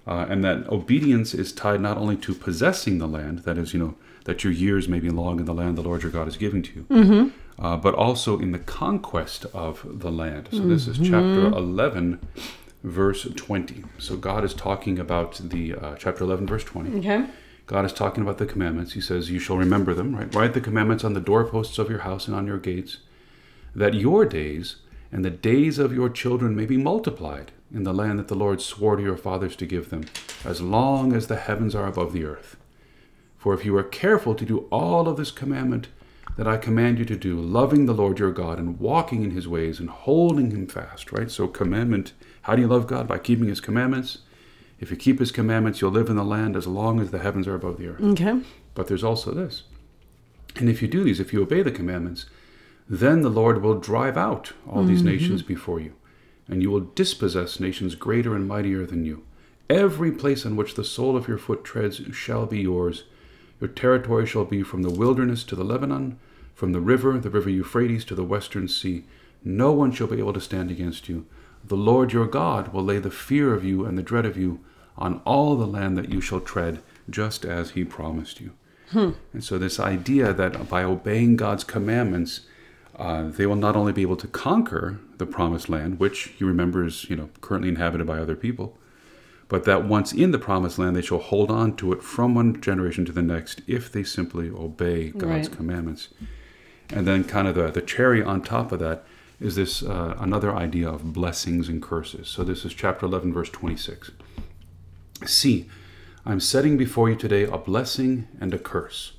Uh, 0.07 0.27
and 0.29 0.43
that 0.45 0.69
obedience 0.69 1.33
is 1.33 1.53
tied 1.53 1.81
not 1.81 1.97
only 1.97 2.17
to 2.17 2.35
possessing 2.35 2.99
the 2.99 3.07
land, 3.07 3.41
that 3.41 3.57
is, 3.57 3.73
you 3.73 3.79
know, 3.81 3.95
that 4.25 4.43
your 4.45 4.53
years 4.53 4.89
may 4.89 4.99
be 5.01 5.11
long 5.11 5.39
in 5.39 5.47
the 5.47 5.55
land 5.55 5.79
the 5.79 5.83
Lord 5.83 6.03
your 6.03 6.11
God 6.13 6.27
is 6.29 6.37
giving 6.37 6.63
to 6.63 6.73
you, 6.75 6.87
Mm-hmm. 6.91 7.65
uh, 7.65 7.77
but 7.77 7.95
also 7.95 8.39
in 8.39 8.51
the 8.53 8.59
conquest 8.59 9.47
of 9.55 9.85
the 10.01 10.11
land. 10.11 10.49
So 10.53 10.61
this 10.61 10.87
is 10.89 10.99
chapter 10.99 11.43
Mm-hmm. 11.43 11.55
11, 11.55 12.19
verse 12.85 13.27
20. 13.35 13.85
So 13.99 14.17
God 14.17 14.45
is 14.45 14.55
talking 14.55 14.99
about 14.99 15.41
the 15.51 15.75
uh, 15.75 15.95
chapter 15.97 16.25
11, 16.25 16.47
verse 16.49 16.65
20. 16.65 16.99
Okay. 16.99 17.25
God 17.73 17.87
is 17.87 17.95
talking 17.95 18.23
about 18.23 18.37
the 18.37 18.45
commandments. 18.45 18.93
He 18.93 19.01
says, 19.01 19.31
You 19.31 19.39
shall 19.39 19.57
remember 19.57 19.95
them, 19.95 20.15
right? 20.15 20.35
Write 20.35 20.53
the 20.53 20.61
commandments 20.61 21.05
on 21.05 21.15
the 21.15 21.23
doorposts 21.23 21.79
of 21.79 21.89
your 21.89 22.01
house 22.01 22.27
and 22.27 22.37
on 22.37 22.47
your 22.47 22.59
gates, 22.59 22.99
that 23.75 23.95
your 23.95 24.27
days 24.27 24.77
and 25.11 25.25
the 25.25 25.31
days 25.31 25.79
of 25.79 25.95
your 25.95 26.11
children 26.11 26.55
may 26.55 26.67
be 26.67 26.77
multiplied 26.77 27.51
in 27.73 27.85
the 27.85 27.95
land 27.95 28.19
that 28.19 28.29
the 28.29 28.35
Lord 28.35 28.61
swore 28.61 28.97
to 28.97 29.03
your 29.03 29.17
fathers 29.17 29.57
to 29.57 29.65
give 29.65 29.89
them, 29.89 30.05
as 30.45 30.61
long 30.61 31.15
as 31.15 31.29
the 31.29 31.37
heavens 31.37 31.75
are 31.75 31.87
above 31.87 32.13
the 32.13 32.27
earth. 32.27 32.59
For 33.39 33.55
if 33.55 33.65
you 33.65 33.75
are 33.79 33.83
careful 33.83 34.35
to 34.35 34.45
do 34.45 34.69
all 34.71 35.09
of 35.09 35.17
this 35.17 35.31
commandment 35.31 35.89
that 36.37 36.47
I 36.47 36.59
command 36.59 36.99
you 36.99 37.07
to 37.07 37.17
do, 37.17 37.41
loving 37.41 37.87
the 37.87 37.95
Lord 37.95 38.19
your 38.19 38.33
God 38.33 38.59
and 38.59 38.79
walking 38.79 39.25
in 39.25 39.31
his 39.31 39.49
ways 39.49 39.81
and 39.81 39.89
holding 39.89 40.51
him 40.51 40.67
fast, 40.67 41.11
right? 41.11 41.31
So, 41.31 41.49
commandment 41.49 42.13
how 42.43 42.55
do 42.55 42.61
you 42.61 42.69
love 42.69 42.87
God? 42.87 43.09
By 43.09 43.17
keeping 43.17 43.49
his 43.49 43.61
commandments. 43.63 44.19
If 44.83 44.91
you 44.91 44.97
keep 44.97 45.21
his 45.21 45.31
commandments, 45.31 45.81
you'll 45.81 45.93
live 45.93 46.09
in 46.09 46.17
the 46.17 46.25
land 46.25 46.57
as 46.57 46.67
long 46.67 46.99
as 46.99 47.13
the 47.13 47.21
heavens 47.21 47.47
are 47.47 47.55
above 47.55 47.79
the 47.79 47.87
earth. 47.87 48.03
Okay. 48.03 48.41
But 48.75 48.89
there's 48.89 49.05
also 49.05 49.31
this. 49.31 49.63
And 50.57 50.69
if 50.69 50.83
you 50.83 50.89
do 50.89 51.05
these, 51.05 51.21
if 51.21 51.33
you 51.33 51.41
obey 51.41 51.63
the 51.63 51.71
commandments, 51.71 52.27
then 52.89 53.23
the 53.23 53.31
Lord 53.31 53.63
will 53.63 53.79
drive 53.79 54.17
out 54.17 54.55
all 54.69 54.83
these 54.83 54.99
mm-hmm. 55.03 55.11
nations 55.11 55.43
before 55.43 55.79
you, 55.79 55.95
and 56.49 56.63
you 56.63 56.71
will 56.73 56.81
dispossess 56.81 57.61
nations 57.61 57.95
greater 57.95 58.35
and 58.35 58.49
mightier 58.49 58.85
than 58.85 59.05
you. 59.05 59.23
Every 59.71 60.11
place 60.11 60.45
on 60.45 60.57
which 60.57 60.75
the 60.75 60.83
sole 60.83 61.17
of 61.17 61.29
your 61.29 61.39
foot 61.39 61.63
treads 61.63 62.01
shall 62.13 62.47
be 62.47 62.63
yours. 62.63 63.05
Your 63.61 63.69
territory 63.69 64.27
shall 64.27 64.45
be 64.45 64.65
from 64.65 64.83
the 64.83 64.91
wilderness 64.91 65.45
to 65.45 65.55
the 65.55 65.65
Lebanon, 65.65 66.19
from 66.57 66.73
the 66.73 66.81
river, 66.81 67.17
the 67.21 67.31
river 67.31 67.51
Euphrates, 67.51 68.05
to 68.07 68.17
the 68.17 68.25
western 68.25 68.67
sea. 68.67 69.05
No 69.45 69.71
one 69.71 69.93
shall 69.93 70.09
be 70.09 70.19
able 70.19 70.33
to 70.33 70.41
stand 70.41 70.73
against 70.73 71.09
you. 71.09 71.25
the 71.65 71.77
Lord 71.77 72.13
your 72.13 72.27
God 72.27 72.73
will 72.73 72.83
lay 72.83 72.99
the 72.99 73.13
fear 73.13 73.55
of 73.55 73.65
you 73.65 73.85
and 73.85 73.97
the 73.97 74.03
dread 74.03 74.27
of 74.27 74.37
you 74.37 74.59
on 74.97 75.21
all 75.25 75.57
the 75.57 75.67
land 75.67 75.97
that 75.99 76.11
you 76.11 76.21
shall 76.21 76.41
tread, 76.41 76.81
just 77.11 77.45
as 77.45 77.71
he 77.71 77.85
promised 77.85 78.41
you. 78.41 78.53
And 78.95 79.43
so, 79.43 79.57
this 79.57 79.81
idea 79.81 80.35
that 80.35 80.69
by 80.69 80.83
obeying 80.85 81.37
God's 81.37 81.65
commandments, 81.65 82.43
uh, 82.99 83.23
they 83.31 83.47
will 83.47 83.57
not 83.57 83.75
only 83.75 83.91
be 83.93 84.03
able 84.03 84.19
to 84.19 84.27
conquer 84.27 84.99
the 85.17 85.25
promised 85.25 85.71
land, 85.71 85.99
which 85.99 86.25
he 86.37 86.45
remembers, 86.45 87.07
you 87.09 87.17
know, 87.17 87.31
currently 87.41 87.71
inhabited 87.71 88.07
by 88.07 88.19
other 88.19 88.37
people, 88.37 88.77
but 89.49 89.65
that 89.65 89.85
once 89.87 90.13
in 90.13 90.31
the 90.31 90.39
promised 90.39 90.79
land, 90.79 90.95
they 90.95 91.01
shall 91.01 91.21
hold 91.21 91.51
on 91.51 91.75
to 91.77 91.91
it 91.95 92.03
from 92.03 92.35
one 92.35 92.61
generation 92.61 93.07
to 93.07 93.13
the 93.13 93.23
next 93.23 93.63
if 93.67 93.91
they 93.91 94.05
simply 94.05 94.51
obey 94.51 95.09
God's 95.09 95.49
Right. 95.49 95.57
commandments. 95.57 96.09
And 96.91 97.07
then, 97.07 97.25
kind 97.25 97.49
of 97.49 97.55
the, 97.55 97.71
the 97.71 97.81
cherry 97.81 98.23
on 98.23 98.43
top 98.43 98.73
of 98.73 98.79
that 98.81 99.05
is 99.41 99.57
this 99.57 99.83
uh, 99.83 100.17
another 100.21 100.55
idea 100.55 100.87
of 100.91 101.15
blessings 101.15 101.67
and 101.71 101.81
curses. 101.81 102.29
So, 102.29 102.45
this 102.45 102.67
is 102.67 102.75
chapter 102.75 103.07
11, 103.07 103.33
verse 103.33 103.49
26. 103.49 104.11
See, 105.27 105.69
I'm 106.25 106.41
setting 106.41 106.77
before 106.77 107.09
you 107.09 107.17
today 107.17 107.45
a 107.45 107.59
blessing 107.59 108.29
and 108.41 108.53
a 108.55 108.59
curse. 108.59 109.13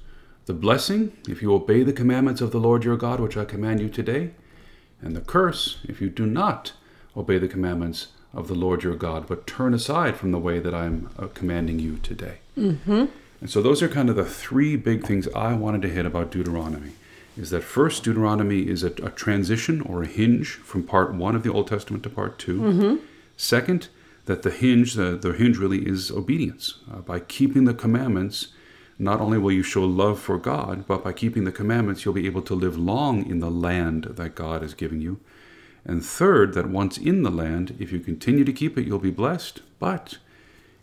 The 0.45 0.53
blessing, 0.53 1.15
if 1.27 1.41
you 1.41 1.53
obey 1.53 1.83
the 1.83 1.93
commandments 1.93 2.41
of 2.41 2.51
the 2.51 2.59
Lord 2.59 2.83
your 2.83 2.97
God, 2.97 3.19
which 3.19 3.37
I 3.37 3.45
command 3.45 3.79
you 3.79 3.89
today, 3.89 4.31
and 5.01 5.15
the 5.15 5.21
curse, 5.21 5.79
if 5.83 6.01
you 6.01 6.09
do 6.09 6.25
not 6.25 6.73
obey 7.15 7.37
the 7.37 7.47
commandments 7.47 8.07
of 8.33 8.47
the 8.47 8.55
Lord 8.55 8.83
your 8.83 8.95
God, 8.95 9.27
but 9.27 9.45
turn 9.45 9.73
aside 9.73 10.15
from 10.17 10.31
the 10.31 10.39
way 10.39 10.59
that 10.59 10.73
I'm 10.73 11.09
uh, 11.17 11.27
commanding 11.27 11.79
you 11.79 11.97
today. 11.97 12.39
Mm-hmm. 12.57 13.05
And 13.41 13.49
so 13.49 13.61
those 13.61 13.81
are 13.81 13.89
kind 13.89 14.09
of 14.09 14.15
the 14.15 14.25
three 14.25 14.75
big 14.75 15.05
things 15.05 15.27
I 15.35 15.53
wanted 15.53 15.81
to 15.83 15.89
hit 15.89 16.05
about 16.05 16.31
Deuteronomy. 16.31 16.93
Is 17.37 17.49
that 17.49 17.63
first, 17.63 18.03
Deuteronomy 18.03 18.67
is 18.67 18.83
a, 18.83 18.87
a 18.87 19.09
transition 19.09 19.81
or 19.81 20.03
a 20.03 20.07
hinge 20.07 20.51
from 20.51 20.83
part 20.83 21.13
one 21.13 21.35
of 21.35 21.43
the 21.43 21.51
Old 21.51 21.67
Testament 21.67 22.03
to 22.03 22.09
part 22.09 22.39
2 22.39 22.61
Second, 23.35 23.89
that 24.25 24.43
the 24.43 24.51
hinge, 24.51 24.93
the, 24.93 25.15
the 25.17 25.33
hinge 25.33 25.57
really 25.57 25.87
is 25.87 26.09
obedience. 26.11 26.75
Uh, 26.91 26.97
by 26.99 27.19
keeping 27.19 27.65
the 27.65 27.73
commandments, 27.73 28.47
not 28.99 29.19
only 29.19 29.37
will 29.37 29.51
you 29.51 29.63
show 29.63 29.83
love 29.83 30.19
for 30.19 30.37
God, 30.37 30.85
but 30.87 31.03
by 31.03 31.11
keeping 31.13 31.43
the 31.43 31.51
commandments, 31.51 32.05
you'll 32.05 32.13
be 32.13 32.25
able 32.25 32.41
to 32.43 32.53
live 32.55 32.77
long 32.77 33.25
in 33.29 33.39
the 33.39 33.51
land 33.51 34.03
that 34.11 34.35
God 34.35 34.61
has 34.61 34.73
given 34.73 35.01
you. 35.01 35.19
And 35.85 36.05
third, 36.05 36.53
that 36.53 36.69
once 36.69 36.97
in 36.97 37.23
the 37.23 37.31
land, 37.31 37.75
if 37.79 37.91
you 37.91 37.99
continue 37.99 38.45
to 38.45 38.53
keep 38.53 38.77
it, 38.77 38.87
you'll 38.87 38.99
be 38.99 39.11
blessed. 39.11 39.61
But 39.79 40.17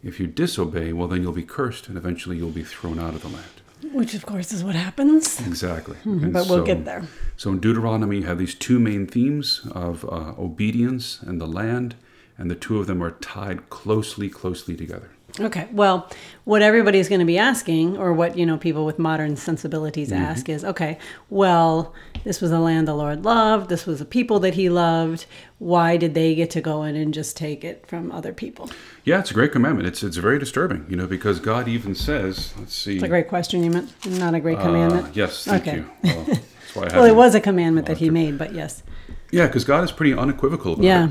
if 0.03 0.21
you 0.21 0.27
disobey, 0.27 0.93
well, 0.93 1.09
then 1.09 1.23
you'll 1.23 1.33
be 1.33 1.43
cursed, 1.43 1.89
and 1.89 1.97
eventually 1.97 2.37
you'll 2.37 2.51
be 2.51 2.65
thrown 2.65 2.99
out 2.99 3.15
of 3.15 3.23
the 3.23 3.29
land. 3.29 3.47
Which, 3.95 4.13
of 4.13 4.27
course, 4.27 4.53
is 4.53 4.63
what 4.63 4.75
happens. 4.75 5.41
Exactly. 5.47 5.97
And 6.05 6.35
But 6.35 6.49
we'll 6.49 6.59
so- 6.59 6.65
get 6.67 6.85
there. 6.85 7.05
So 7.39 7.51
in 7.53 7.61
Deuteronomy, 7.61 8.19
you 8.19 8.25
have 8.25 8.39
these 8.39 8.55
two 8.55 8.79
main 8.79 9.07
themes 9.07 9.63
of 9.73 10.05
uh, 10.05 10.35
obedience 10.39 11.23
and 11.23 11.41
the 11.41 11.47
land, 11.47 11.95
and 12.41 12.51
the 12.51 12.55
two 12.57 12.79
of 12.81 12.87
them 12.89 13.03
are 13.03 13.13
tied 13.13 13.69
closely, 13.71 14.29
closely 14.29 14.75
together. 14.75 15.11
Okay. 15.39 15.69
Well, 15.71 16.11
what 16.45 16.61
everybody's 16.61 17.09
going 17.09 17.21
to 17.21 17.25
be 17.25 17.39
asking, 17.39 17.97
or 17.97 18.13
what 18.13 18.37
you 18.37 18.45
know, 18.45 18.57
people 18.59 18.85
with 18.85 18.99
modern 18.99 19.37
sensibilities 19.37 20.11
Mm-hmm. 20.11 20.23
ask, 20.25 20.49
is, 20.49 20.65
okay, 20.65 20.99
well, 21.29 21.95
this 22.25 22.41
was 22.41 22.51
a 22.51 22.59
land 22.59 22.89
the 22.89 22.95
Lord 22.95 23.25
loved. 23.25 23.69
This 23.69 23.87
was 23.87 24.01
a 24.01 24.05
people 24.05 24.41
that 24.41 24.55
He 24.55 24.69
loved. 24.69 25.27
Why 25.59 25.97
did 25.97 26.15
they 26.15 26.35
get 26.35 26.51
to 26.51 26.61
go 26.61 26.83
in 26.83 26.97
and 26.97 27.15
just 27.15 27.37
take 27.37 27.63
it 27.65 27.87
from 27.87 28.11
other 28.11 28.33
people? 28.33 28.71
Yeah, 29.05 29.21
it's 29.21 29.31
a 29.31 29.35
great 29.35 29.53
commandment. 29.53 29.87
It's 29.87 30.03
it's 30.03 30.17
very 30.17 30.39
disturbing, 30.41 30.87
you 30.89 30.97
know, 30.97 31.07
because 31.07 31.39
God 31.39 31.69
even 31.69 31.95
says, 31.95 32.53
let's 32.59 32.75
see. 32.75 32.95
It's 32.95 33.05
a 33.05 33.09
great 33.09 33.29
question 33.29 33.63
you 33.63 33.71
meant, 33.71 33.93
not 34.19 34.35
a 34.35 34.41
great 34.41 34.59
uh, 34.59 34.63
commandment. 34.63 35.15
yes, 35.15 35.45
thank 35.45 35.63
Okay. 35.69 35.77
you. 35.77 35.91
Well, 36.03 36.25
that's 36.25 36.75
why 36.75 36.87
I 36.87 36.87
Well, 36.97 37.05
it 37.05 37.15
was 37.15 37.37
a 37.37 37.41
commandment 37.41 37.87
that 37.87 37.99
He 37.99 38.11
made, 38.11 38.37
but 38.37 38.53
yes. 38.53 38.83
Yeah, 39.31 39.47
because 39.47 39.65
God 39.65 39.85
is 39.85 39.93
pretty 39.93 40.13
unequivocal 40.13 40.73
about 40.73 40.85
Yeah. 40.85 41.05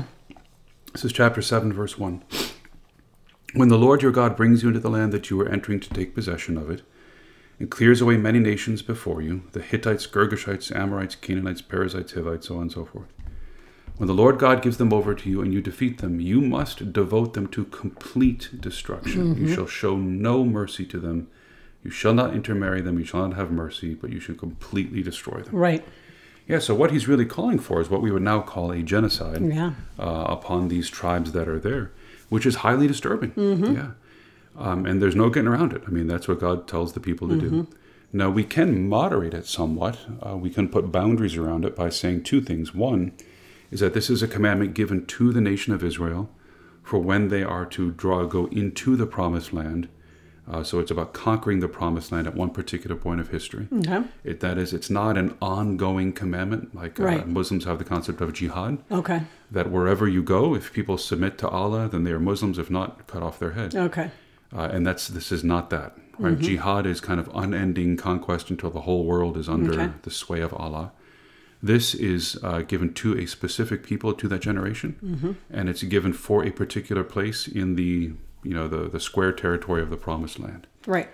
This 0.92 1.04
is 1.04 1.12
chapter 1.12 1.40
7, 1.40 1.72
verse 1.72 1.96
1. 1.98 2.22
When 3.54 3.68
the 3.68 3.78
Lord 3.78 4.02
your 4.02 4.10
God 4.10 4.36
brings 4.36 4.62
you 4.62 4.68
into 4.68 4.80
the 4.80 4.90
land 4.90 5.12
that 5.12 5.30
you 5.30 5.40
are 5.40 5.48
entering 5.48 5.78
to 5.78 5.88
take 5.88 6.16
possession 6.16 6.56
of 6.56 6.68
it, 6.68 6.82
and 7.60 7.70
clears 7.70 8.00
away 8.00 8.16
many 8.16 8.40
nations 8.40 8.82
before 8.82 9.22
you 9.22 9.42
the 9.52 9.60
Hittites, 9.60 10.06
Girgashites, 10.06 10.74
Amorites, 10.74 11.14
Canaanites, 11.14 11.62
Perizzites, 11.62 12.14
Hivites, 12.14 12.48
so 12.48 12.56
on 12.56 12.62
and 12.62 12.72
so 12.72 12.84
forth. 12.86 13.08
When 13.98 14.06
the 14.08 14.14
Lord 14.14 14.38
God 14.38 14.62
gives 14.62 14.78
them 14.78 14.92
over 14.92 15.14
to 15.14 15.30
you 15.30 15.42
and 15.42 15.52
you 15.52 15.60
defeat 15.60 15.98
them, 15.98 16.20
you 16.20 16.40
must 16.40 16.92
devote 16.92 17.34
them 17.34 17.46
to 17.48 17.66
complete 17.66 18.48
destruction. 18.58 19.36
You 19.36 19.44
mm-hmm. 19.44 19.54
shall 19.54 19.66
show 19.66 19.96
no 19.96 20.42
mercy 20.42 20.86
to 20.86 20.98
them. 20.98 21.28
You 21.84 21.90
shall 21.90 22.14
not 22.14 22.34
intermarry 22.34 22.80
them. 22.80 22.98
You 22.98 23.04
shall 23.04 23.28
not 23.28 23.36
have 23.36 23.52
mercy, 23.52 23.94
but 23.94 24.10
you 24.10 24.18
shall 24.18 24.36
completely 24.36 25.02
destroy 25.02 25.42
them. 25.42 25.54
Right. 25.54 25.84
Yeah, 26.50 26.58
so 26.58 26.74
what 26.74 26.90
he's 26.90 27.06
really 27.06 27.26
calling 27.26 27.58
for 27.60 27.80
is 27.80 27.88
what 27.88 28.02
we 28.02 28.10
would 28.10 28.22
now 28.22 28.40
call 28.40 28.72
a 28.72 28.82
genocide 28.82 29.40
Yeah. 29.42 29.72
uh, 29.98 30.24
upon 30.28 30.68
these 30.68 30.88
tribes 30.90 31.30
that 31.32 31.48
are 31.48 31.60
there, 31.60 31.92
which 32.28 32.44
is 32.44 32.56
highly 32.56 32.86
disturbing. 32.88 33.32
Yeah. 33.36 33.90
Um, 34.58 34.84
and 34.84 35.00
there's 35.00 35.14
no 35.14 35.30
getting 35.30 35.48
around 35.48 35.72
it. 35.72 35.82
I 35.86 35.90
mean, 35.90 36.08
that's 36.08 36.26
what 36.26 36.40
God 36.40 36.66
tells 36.66 36.92
the 36.92 37.00
people 37.00 37.28
to 37.28 37.36
do. 37.38 37.68
Now, 38.12 38.28
we 38.30 38.42
can 38.42 38.88
moderate 38.88 39.32
it 39.34 39.46
somewhat. 39.46 39.96
Uh, 40.26 40.36
we 40.36 40.50
can 40.50 40.68
put 40.68 40.90
boundaries 40.90 41.36
around 41.36 41.64
it 41.64 41.76
by 41.76 41.88
saying 41.88 42.24
two 42.24 42.40
things. 42.40 42.74
One 42.74 43.12
is 43.70 43.78
that 43.80 43.94
this 43.94 44.10
is 44.10 44.20
a 44.20 44.26
commandment 44.28 44.74
given 44.74 45.06
to 45.06 45.32
the 45.32 45.40
nation 45.40 45.72
of 45.72 45.84
Israel 45.84 46.28
for 46.82 46.98
when 46.98 47.28
they 47.28 47.44
are 47.44 47.64
to 47.66 47.92
draw, 47.92 48.24
go 48.26 48.46
into 48.46 48.96
the 48.96 49.06
promised 49.06 49.52
land. 49.52 49.88
Uh, 50.52 50.62
so 50.64 50.80
it's 50.80 50.90
about 50.90 51.12
conquering 51.12 51.60
the 51.60 51.68
promised 51.68 52.10
land 52.12 52.26
at 52.26 52.34
one 52.34 52.50
particular 52.50 52.96
point 52.96 53.20
of 53.20 53.28
history. 53.28 53.68
Okay. 53.72 54.02
It, 54.24 54.40
that 54.40 54.58
is, 54.58 54.72
it's 54.72 54.90
not 54.90 55.16
an 55.16 55.36
ongoing 55.40 56.12
commandment 56.12 56.74
like 56.74 56.98
uh, 56.98 57.04
Right. 57.04 57.28
Muslims 57.28 57.64
have 57.66 57.78
the 57.78 57.84
concept 57.84 58.20
of 58.20 58.32
jihad. 58.32 58.78
Okay. 58.90 59.22
That 59.50 59.70
wherever 59.70 60.08
you 60.08 60.22
go, 60.22 60.54
if 60.54 60.72
people 60.72 60.98
submit 60.98 61.38
to 61.38 61.48
Allah, 61.48 61.88
then 61.88 62.02
they 62.04 62.12
are 62.12 62.18
Muslims. 62.20 62.58
If 62.58 62.68
not, 62.70 63.06
cut 63.06 63.22
off 63.22 63.38
their 63.38 63.52
head. 63.52 63.74
Okay. 63.76 64.10
Uh, 64.56 64.62
and 64.72 64.84
that's 64.86 65.06
this 65.08 65.30
is 65.30 65.44
not 65.44 65.70
that. 65.70 65.96
Right? 66.18 66.34
Mm-hmm. 66.34 66.42
Jihad 66.42 66.84
is 66.86 67.00
kind 67.00 67.20
of 67.20 67.30
unending 67.34 67.96
conquest 67.96 68.50
until 68.50 68.70
the 68.70 68.82
whole 68.82 69.04
world 69.04 69.36
is 69.36 69.48
under 69.48 69.72
Okay. 69.72 69.90
the 70.02 70.10
sway 70.10 70.40
of 70.40 70.52
Allah. 70.52 70.90
This 71.62 71.94
is 71.94 72.38
uh, 72.42 72.62
given 72.62 72.92
to 72.94 73.18
a 73.18 73.26
specific 73.26 73.84
people 73.84 74.12
to 74.14 74.26
that 74.28 74.40
generation, 74.40 74.96
Mm-hmm. 75.04 75.32
and 75.50 75.68
it's 75.68 75.82
given 75.84 76.12
for 76.12 76.44
a 76.44 76.50
particular 76.50 77.04
place 77.04 77.46
in 77.46 77.76
the 77.76 78.12
you 78.42 78.54
know 78.54 78.68
the 78.68 78.88
the 78.88 79.00
square 79.00 79.32
territory 79.32 79.82
of 79.82 79.90
the 79.90 79.96
promised 79.96 80.38
land. 80.38 80.66
Right. 80.86 81.08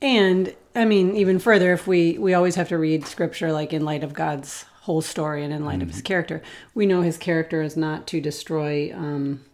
And 0.00 0.54
I 0.74 0.84
mean, 0.84 1.14
even 1.16 1.38
further, 1.38 1.72
if 1.72 1.86
we 1.86 2.18
we 2.18 2.34
always 2.34 2.54
have 2.56 2.68
to 2.68 2.78
read 2.78 3.06
scripture 3.06 3.52
like 3.52 3.72
in 3.72 3.84
light 3.84 4.02
of 4.02 4.14
God's 4.14 4.64
whole 4.82 5.00
story 5.00 5.44
and 5.44 5.52
in 5.52 5.64
light 5.64 5.80
of 5.80 5.88
Mm-hmm. 5.88 5.92
His 5.94 6.02
character, 6.02 6.42
we 6.74 6.86
know 6.86 7.02
His 7.02 7.16
character 7.18 7.62
is 7.62 7.76
not 7.76 8.06
to 8.08 8.20
destroy 8.20 8.92
um, 8.92 9.44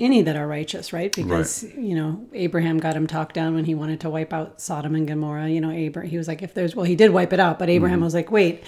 any 0.00 0.22
that 0.22 0.36
are 0.36 0.46
righteous, 0.46 0.92
right? 0.92 1.14
Because 1.14 1.64
you 1.76 1.94
know 1.94 2.26
Abraham 2.32 2.78
got 2.78 2.96
him 2.96 3.06
talked 3.06 3.34
down 3.34 3.54
when 3.54 3.64
he 3.66 3.74
wanted 3.74 4.00
to 4.00 4.10
wipe 4.10 4.32
out 4.32 4.60
Sodom 4.60 4.94
and 4.94 5.06
Gomorrah. 5.06 5.48
You 5.48 5.60
know, 5.60 5.70
Abraham 5.70 6.10
he 6.10 6.16
was 6.16 6.28
like, 6.28 6.40
if 6.42 6.54
there's 6.54 6.74
well, 6.74 6.86
he 6.86 6.96
did 6.96 7.10
wipe 7.10 7.32
it 7.34 7.40
out, 7.40 7.58
but 7.58 7.68
Abraham 7.68 7.98
Mm-hmm. 7.98 8.04
was 8.04 8.14
like, 8.14 8.30
wait, 8.30 8.64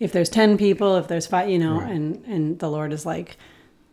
if 0.00 0.12
there's 0.12 0.30
ten 0.30 0.56
people, 0.56 0.96
if 0.96 1.08
there's 1.08 1.26
five, 1.26 1.50
you 1.50 1.58
know, 1.58 1.80
and 1.80 2.24
and 2.26 2.58
the 2.58 2.70
Lord 2.70 2.92
is 2.92 3.04
like. 3.04 3.36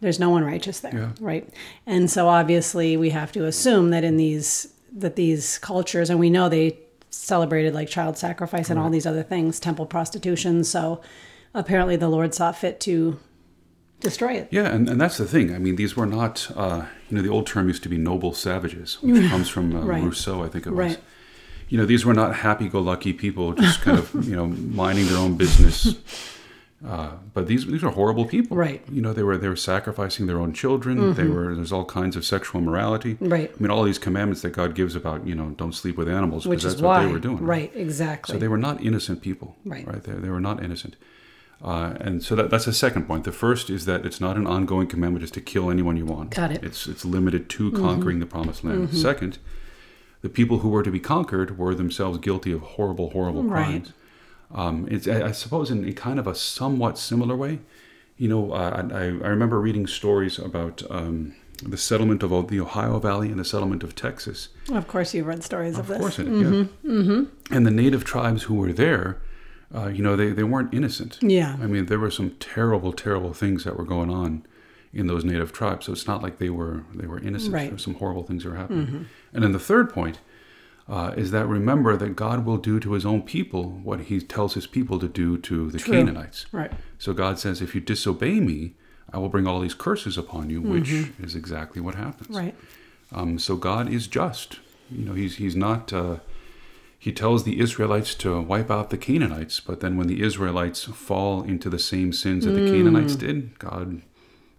There's 0.06 0.20
no 0.20 0.30
one 0.30 0.44
righteous 0.44 0.82
there, 0.82 0.94
Yeah. 0.94 1.10
right? 1.20 1.50
And 1.88 2.12
so 2.12 2.28
obviously 2.28 2.96
we 2.96 3.10
have 3.10 3.32
to 3.32 3.46
assume 3.46 3.89
that 3.89 4.04
in 4.04 4.18
these 4.18 4.72
that 4.96 5.15
these 5.15 5.58
cultures, 5.58 6.12
and 6.12 6.20
we 6.20 6.30
know 6.30 6.48
they 6.48 6.78
celebrated 7.10 7.74
like 7.74 7.89
child 7.89 8.15
sacrifice 8.15 8.70
and 8.70 8.78
all 8.80 8.91
these 8.91 9.08
other 9.08 9.24
things, 9.24 9.60
temple 9.60 9.88
prostitution. 9.88 10.63
So 10.63 11.02
apparently 11.56 11.96
the 11.96 12.08
Lord 12.08 12.36
saw 12.36 12.52
fit 12.52 12.80
to 12.82 13.20
destroy 14.00 14.34
it. 14.34 14.48
Yeah, 14.52 14.68
and, 14.68 14.88
and 14.88 15.02
that's 15.02 15.18
the 15.18 15.26
thing. 15.26 15.56
I 15.56 15.58
mean, 15.58 15.76
these 15.76 15.98
were 15.98 16.06
not, 16.06 16.52
uh, 16.56 16.86
you 17.10 17.18
know, 17.18 17.24
the 17.24 17.30
old 17.30 17.48
term 17.48 17.68
used 17.68 17.82
to 17.82 17.89
be 17.89 17.98
noble 17.98 18.32
savages, 18.34 19.00
which 19.02 19.28
comes 19.32 19.50
from 19.50 19.76
uh, 19.76 19.82
Right. 19.84 20.04
Rousseau, 20.04 20.44
I 20.44 20.50
think 20.50 20.68
it 20.68 20.70
was. 20.70 20.78
Right. 20.78 21.00
You 21.68 21.80
know, 21.80 21.88
these 21.88 22.06
were 22.06 22.13
not 22.13 22.36
happy 22.36 22.70
go 22.70 22.80
lucky 22.80 23.12
people 23.12 23.54
just 23.54 23.82
kind 23.82 23.98
of, 23.98 24.13
you 24.30 24.36
know, 24.36 24.46
minding 24.46 25.08
their 25.08 25.18
own 25.18 25.36
business. 25.36 25.96
Uh, 26.86 27.12
but 27.34 27.48
these 27.48 27.66
these 27.66 27.84
are 27.84 27.90
horrible 27.92 28.26
people. 28.26 28.58
Right. 28.58 28.84
You 28.92 29.02
know, 29.02 29.14
they 29.14 29.24
were 29.24 29.38
they 29.38 29.48
were 29.48 29.56
sacrificing 29.56 30.28
their 30.28 30.40
own 30.40 30.54
children. 30.54 31.14
They 31.14 31.26
were 31.26 31.56
there's 31.56 31.72
all 31.72 31.86
kinds 31.86 32.16
of 32.16 32.26
sexual 32.26 32.62
immorality. 32.62 33.14
Mm-hmm. 33.16 33.30
Right. 33.30 33.52
I 33.58 33.62
mean, 33.62 33.72
all 33.72 33.84
these 33.84 33.98
commandments 33.98 34.42
that 34.42 34.52
God 34.52 34.76
gives 34.76 34.96
about, 34.96 35.26
you 35.26 35.36
know, 35.36 35.52
don't 35.52 35.74
sleep 35.74 35.98
with 35.98 36.10
animals 36.10 36.44
because 36.46 36.66
is 36.66 36.74
that's 36.74 36.82
what 36.82 36.98
why, 37.00 37.06
they 37.06 37.12
were 37.12 37.20
doing. 37.20 37.38
right? 37.38 37.72
Exactly. 37.76 38.34
So 38.34 38.40
they 38.40 38.50
were 38.50 38.58
not 38.58 38.82
innocent 38.84 39.22
people. 39.22 39.56
Right. 39.66 39.88
Right. 39.88 40.04
They, 40.04 40.12
they 40.14 40.30
were 40.30 40.42
not 40.42 40.62
innocent. 40.64 40.96
Uh, 41.64 41.96
and 42.02 42.22
so 42.22 42.36
that, 42.36 42.50
that's 42.50 42.66
the 42.66 42.74
second 42.74 43.08
point. 43.08 43.24
The 43.24 43.32
first 43.32 43.70
is 43.70 43.86
that 43.86 44.06
it's 44.06 44.20
not 44.20 44.36
an 44.36 44.46
ongoing 44.46 44.88
commandment 44.88 45.22
just 45.22 45.34
to 45.36 45.42
kill 45.42 45.72
anyone 45.72 45.96
you 45.96 46.06
want. 46.06 46.36
Got 46.36 46.52
it. 46.52 46.58
Mm-hmm. 46.58 46.66
It's 46.68 46.88
it's 46.88 47.06
limited 47.06 47.50
to 47.52 47.72
conquering 47.72 48.20
the 48.20 48.26
promised 48.26 48.64
land. 48.66 48.94
Second, 48.94 49.40
the 50.22 50.30
people 50.30 50.60
who 50.60 50.70
were 50.70 50.84
to 50.84 50.92
be 50.92 51.00
conquered 51.00 51.58
were 51.58 51.74
themselves 51.74 52.18
guilty 52.20 52.52
of 52.52 52.62
horrible, 52.62 53.12
horrible 53.12 53.44
Right. 53.44 53.66
crimes. 53.66 53.94
Um, 54.56 54.88
it's 54.89 55.08
I, 55.08 55.28
I 55.28 55.32
suppose 55.32 55.70
in, 55.70 55.86
in 55.86 55.94
kind 55.94 56.18
of 56.18 56.26
a 56.28 56.34
somewhat 56.34 56.98
similar 56.98 57.36
way. 57.36 57.60
You 58.18 58.30
know, 58.30 58.54
I, 58.54 58.80
I 58.80 59.04
remember 59.28 59.60
reading 59.60 59.86
stories 59.88 60.39
about 60.39 60.82
um, 60.89 61.36
the 61.62 61.78
settlement 61.78 62.24
of 62.24 62.48
the 62.48 62.60
Ohio 62.62 62.98
Valley 63.00 63.30
and 63.30 63.38
the 63.38 63.46
settlement 63.46 63.84
of 63.84 63.94
Texas. 63.94 64.50
of 64.72 64.88
course, 64.88 65.13
you've 65.13 65.28
read 65.28 65.44
stories 65.44 65.78
of, 65.78 65.89
Of 65.91 66.00
course, 66.00 66.15
this. 66.18 66.28
it, 66.28 66.32
yeah. 66.32 66.65
Mm-hmm. 66.89 67.24
And 67.54 67.65
the 67.68 67.72
native 67.72 68.06
tribes 68.06 68.44
who 68.44 68.56
were 68.56 68.72
there, 68.72 69.22
uh, 69.76 69.88
you 69.88 70.02
know, 70.02 70.15
they, 70.15 70.30
they 70.32 70.44
weren't 70.44 70.74
innocent. 70.74 71.20
Yeah. 71.22 71.58
I 71.62 71.68
mean, 71.68 71.88
there 71.88 72.00
were 72.00 72.12
some 72.12 72.32
terrible, 72.39 72.94
terrible 72.94 73.34
things 73.34 73.65
that 73.65 73.78
were 73.78 73.84
going 73.84 74.10
on 74.10 74.46
in 74.94 75.08
those 75.08 75.26
native 75.26 75.52
tribes. 75.52 75.88
So 75.88 75.91
it's 75.91 76.08
not 76.08 76.24
like 76.24 76.38
they 76.38 76.50
were 76.50 76.86
they 76.94 77.08
were 77.08 77.20
innocent. 77.20 77.54
Right. 77.54 77.63
Mm-hmm. 77.63 77.68
There 77.68 77.76
were 77.76 77.80
some 77.80 77.96
horrible 77.96 78.24
things 78.24 78.44
that 78.44 78.52
were 78.52 78.56
happening. 78.56 79.08
And 79.34 79.44
then 79.44 79.52
the 79.52 79.60
third 79.60 79.89
point 79.94 80.20
uh, 80.88 81.13
is 81.17 81.32
that 81.32 81.48
remember 81.48 81.98
that 81.98 82.15
God 82.15 82.45
will 82.45 82.58
do 82.58 82.80
to 82.80 82.93
His 82.93 83.06
own 83.06 83.24
people 83.24 83.71
what 83.84 84.02
He 84.02 84.19
tells 84.19 84.54
His 84.54 84.67
people 84.67 85.00
to 85.00 85.08
do 85.08 85.38
to 85.39 85.71
the 85.71 85.80
True. 85.80 85.93
Canaanites. 85.93 86.45
Right. 86.52 86.71
So 87.00 87.13
God 87.13 87.39
says, 87.39 87.62
if 87.62 87.74
you 87.74 87.82
disobey 87.82 88.39
me, 88.39 88.76
I 89.12 89.17
will 89.17 89.30
bring 89.30 89.48
all 89.48 89.60
these 89.62 89.74
curses 89.74 90.17
upon 90.17 90.50
you, 90.50 90.62
which 90.62 90.91
is 91.19 91.36
exactly 91.36 91.82
what 91.82 91.95
happens. 91.95 92.28
Mm-hmm. 92.28 92.38
Right. 92.38 92.56
Um, 93.12 93.39
so 93.39 93.56
God 93.56 93.91
is 93.91 94.08
just. 94.08 94.60
You 94.91 95.06
know, 95.06 95.13
he's 95.13 95.38
he's 95.38 95.56
not. 95.56 95.91
Uh, 95.91 96.17
he 97.00 97.12
tells 97.12 97.43
the 97.43 97.60
Israelites 97.60 98.15
to 98.15 98.41
wipe 98.41 98.71
out 98.71 98.89
the 98.89 98.98
Canaanites, 98.98 99.60
but 99.60 99.80
then 99.80 99.95
when 99.95 100.08
the 100.08 100.21
Israelites 100.21 100.84
fall 100.86 101.43
into 101.43 101.69
the 101.69 101.80
same 101.80 102.12
sins 102.13 102.45
that 102.45 102.52
the 102.52 102.65
Canaanites 102.65 103.15
did, 103.15 103.58
God 103.60 104.02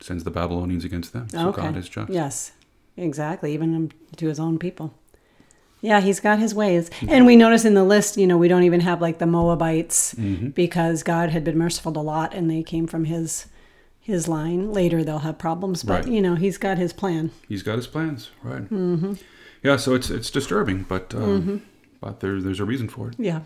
sends 0.00 0.24
the 0.24 0.30
Babylonians 0.30 0.84
against 0.84 1.12
them. 1.12 1.28
So 1.28 1.48
okay. 1.48 1.62
God 1.62 1.76
is 1.76 1.88
just. 1.88 2.10
Yes, 2.10 2.52
exactly. 2.96 3.52
Even 3.52 3.92
to 4.16 4.28
his 4.28 4.38
own 4.38 4.58
people. 4.58 4.94
Yeah, 5.86 6.00
he's 6.00 6.20
got 6.20 6.38
his 6.38 6.54
ways. 6.54 6.90
And 7.08 7.26
we 7.26 7.36
notice 7.36 7.64
in 7.64 7.74
the 7.74 7.84
list, 7.84 8.16
you 8.16 8.26
know, 8.26 8.36
we 8.36 8.48
don't 8.48 8.64
even 8.64 8.80
have 8.80 9.00
like 9.00 9.18
the 9.18 9.26
Moabites 9.26 10.14
Mm-hmm. 10.14 10.48
because 10.50 11.02
God 11.02 11.30
had 11.30 11.44
been 11.44 11.56
merciful 11.58 11.92
to 11.92 12.00
Lot 12.00 12.34
and 12.34 12.50
they 12.50 12.62
came 12.62 12.86
from 12.86 13.04
his 13.04 13.46
his 14.00 14.28
line. 14.28 14.72
Later 14.72 15.02
they'll 15.04 15.20
have 15.28 15.38
problems, 15.38 15.82
but 15.82 16.04
Right. 16.04 16.12
you 16.14 16.20
know, 16.20 16.34
he's 16.34 16.58
got 16.58 16.76
his 16.78 16.92
plan. 16.92 17.30
He's 17.48 17.62
got 17.62 17.76
his 17.76 17.86
plans, 17.86 18.30
right? 18.42 18.64
Mm-hmm. 18.70 19.14
Yeah, 19.62 19.76
so 19.76 19.94
it's 19.94 20.10
it's 20.10 20.30
disturbing, 20.30 20.84
but 20.88 21.14
um, 21.14 21.22
Mm-hmm. 21.40 21.56
but 22.00 22.20
there, 22.20 22.40
there's 22.40 22.60
a 22.60 22.64
reason 22.64 22.88
for 22.88 23.08
it. 23.10 23.14
Yeah. 23.18 23.40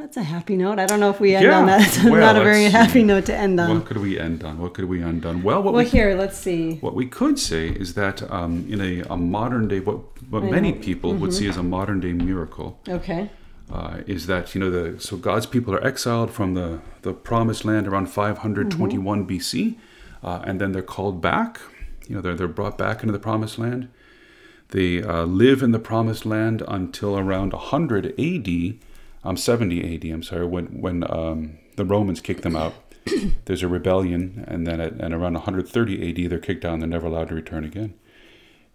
That's 0.00 0.16
a 0.16 0.22
happy 0.22 0.56
note. 0.56 0.78
I 0.78 0.86
don't 0.86 0.98
know 0.98 1.10
if 1.10 1.20
we 1.20 1.34
end 1.34 1.44
Yeah. 1.44 1.58
on 1.58 1.66
that. 1.66 1.82
It's 1.86 2.02
Well, 2.04 2.20
not 2.20 2.36
a 2.36 2.42
very 2.42 2.64
happy 2.64 3.00
see. 3.00 3.02
note 3.02 3.26
to 3.26 3.36
end 3.36 3.60
on. 3.60 3.68
What 3.74 3.84
could 3.84 3.98
we 3.98 4.18
end 4.18 4.42
on? 4.42 4.58
What 4.58 4.72
could 4.72 4.86
we 4.86 5.02
end 5.02 5.26
on? 5.26 5.42
Well, 5.42 5.62
what 5.62 5.74
well, 5.74 5.84
we 5.84 5.90
here, 5.90 6.14
let's 6.16 6.38
see. 6.38 6.76
What 6.80 6.94
we 6.94 7.04
could 7.04 7.38
say 7.38 7.68
is 7.68 7.92
that 7.94 8.18
um, 8.32 8.66
in 8.68 8.80
a, 8.80 9.02
a 9.10 9.16
modern 9.18 9.68
day, 9.68 9.80
what, 9.80 9.98
what 10.30 10.42
I 10.44 10.50
many 10.50 10.72
know. 10.72 10.80
people 10.80 11.12
would 11.14 11.34
see 11.34 11.46
as 11.48 11.58
a 11.58 11.62
modern 11.62 12.00
day 12.00 12.14
miracle 12.14 12.80
Okay. 12.88 13.28
uh, 13.70 13.98
is 14.06 14.26
that, 14.26 14.54
you 14.54 14.60
know, 14.62 14.70
the 14.70 14.98
so 14.98 15.18
God's 15.18 15.44
people 15.44 15.74
are 15.74 15.84
exiled 15.86 16.30
from 16.30 16.54
the, 16.54 16.80
the 17.02 17.12
promised 17.12 17.66
land 17.66 17.86
around 17.86 18.06
521 18.06 19.26
BC, 19.28 19.76
uh, 20.24 20.40
and 20.44 20.58
then 20.62 20.72
they're 20.72 20.82
called 20.96 21.20
back. 21.20 21.60
You 22.08 22.14
know, 22.14 22.22
they're, 22.22 22.34
they're 22.34 22.48
brought 22.48 22.78
back 22.78 23.02
into 23.02 23.12
the 23.12 23.18
promised 23.18 23.58
land. 23.58 23.88
They 24.68 25.02
uh, 25.02 25.24
live 25.24 25.62
in 25.62 25.72
the 25.72 25.78
promised 25.78 26.24
land 26.24 26.62
until 26.66 27.18
around 27.18 27.52
100 27.52 28.14
AD, 28.18 28.48
um, 29.24 29.36
70 29.36 29.94
AD, 29.94 30.04
I'm 30.04 30.22
sorry, 30.22 30.46
when, 30.46 30.66
when 30.80 31.10
um, 31.10 31.58
the 31.76 31.84
Romans 31.84 32.20
kick 32.20 32.42
them 32.42 32.56
out. 32.56 32.74
There's 33.46 33.62
a 33.62 33.68
rebellion, 33.68 34.44
and 34.46 34.66
then 34.66 34.80
at, 34.80 34.92
and 34.94 35.14
around 35.14 35.34
130 35.34 36.24
AD, 36.24 36.30
they're 36.30 36.38
kicked 36.38 36.64
out 36.64 36.74
and 36.74 36.82
they're 36.82 36.88
never 36.88 37.06
allowed 37.06 37.28
to 37.28 37.34
return 37.34 37.64
again. 37.64 37.94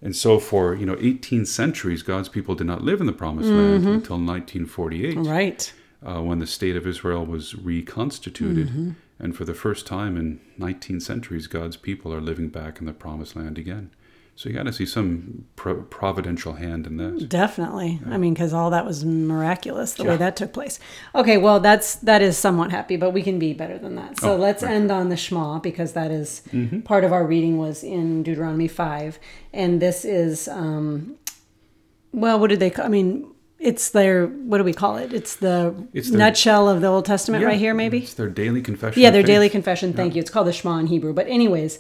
And 0.01 0.15
so, 0.15 0.39
for 0.39 0.75
you 0.75 0.85
know, 0.85 0.97
18 0.99 1.45
centuries, 1.45 2.03
God's 2.03 2.29
people 2.29 2.53
did 2.53 2.67
not 2.67 2.83
live 2.83 2.99
in 2.99 3.07
the 3.07 3.13
Promised 3.13 3.49
Land 3.49 3.85
until 3.85 4.17
1948, 4.17 5.17
Right. 5.17 5.73
uh, 6.05 6.21
when 6.21 6.39
the 6.39 6.47
state 6.47 6.75
of 6.75 6.85
Israel 6.85 7.25
was 7.25 7.55
reconstituted. 7.55 8.67
Mm-hmm. 8.69 8.91
And 9.17 9.35
for 9.35 9.45
the 9.45 9.53
first 9.53 9.87
time 9.87 10.17
in 10.17 10.41
19 10.57 10.99
centuries, 10.99 11.47
God's 11.47 11.77
people 11.77 12.13
are 12.13 12.21
living 12.21 12.49
back 12.49 12.79
in 12.79 12.85
the 12.85 12.93
Promised 12.93 13.35
Land 13.35 13.57
again. 13.57 13.91
So 14.37 14.49
you 14.49 14.55
got 14.55 14.63
to 14.63 14.73
see 14.73 14.85
some 14.85 15.45
pro- 15.55 15.83
providential 15.83 16.53
hand 16.55 16.85
in 16.87 16.97
that. 16.97 17.29
Definitely. 17.29 18.01
I 18.05 18.17
mean, 18.17 18.33
because 18.33 18.51
all 18.51 18.69
that 18.71 18.85
was 18.85 19.05
miraculous 19.05 19.93
the 19.93 20.03
way 20.03 20.17
that 20.17 20.35
took 20.35 20.51
place. 20.51 20.77
Okay, 21.13 21.37
well, 21.37 21.61
that's 21.61 21.95
that 21.95 22.21
is 22.21 22.37
somewhat 22.37 22.69
happy, 22.71 22.97
but 22.97 23.11
we 23.11 23.21
can 23.23 23.39
be 23.39 23.53
better 23.53 23.77
than 23.77 23.95
that. 23.95 24.19
So 24.19 24.33
Oh, 24.33 24.35
let's 24.35 24.61
right. 24.61 24.73
end 24.73 24.91
on 24.91 25.07
the 25.07 25.15
Shema 25.15 25.59
because 25.59 25.93
that 25.93 26.11
is- 26.11 26.41
Mm-hmm. 26.51 26.81
part 26.81 27.05
of 27.05 27.13
our 27.13 27.25
reading 27.25 27.57
was 27.57 27.81
in 27.81 28.23
Deuteronomy 28.23 28.67
five, 28.67 29.19
and 29.53 29.81
this 29.81 30.03
is, 30.03 30.49
um, 30.49 31.15
well, 32.11 32.37
what 32.37 32.49
did 32.49 32.59
they? 32.59 32.69
call 32.71 32.85
I 32.85 32.89
mean, 32.89 33.31
it's 33.57 33.89
their 33.91 34.27
what 34.27 34.57
do 34.57 34.65
we 34.65 34.73
call 34.73 34.97
it? 34.97 35.13
It's 35.13 35.37
the 35.37 35.73
It's 35.93 36.09
their- 36.09 36.19
nutshell 36.19 36.67
of 36.67 36.81
the 36.81 36.87
Old 36.87 37.05
Testament 37.05 37.41
Yeah, 37.41 37.47
right 37.47 37.59
here, 37.59 37.73
maybe. 37.73 37.99
It's 37.99 38.13
their 38.15 38.27
daily 38.29 38.61
confession. 38.61 39.01
Yeah, 39.01 39.11
their 39.11 39.21
faith. 39.21 39.27
daily 39.27 39.49
confession. 39.49 39.93
Thank 39.93 40.13
you. 40.13 40.19
It's 40.19 40.29
called 40.29 40.47
the 40.47 40.53
Shema 40.53 40.77
in 40.79 40.87
Hebrew. 40.87 41.13
But, 41.13 41.27
anyways, 41.29 41.79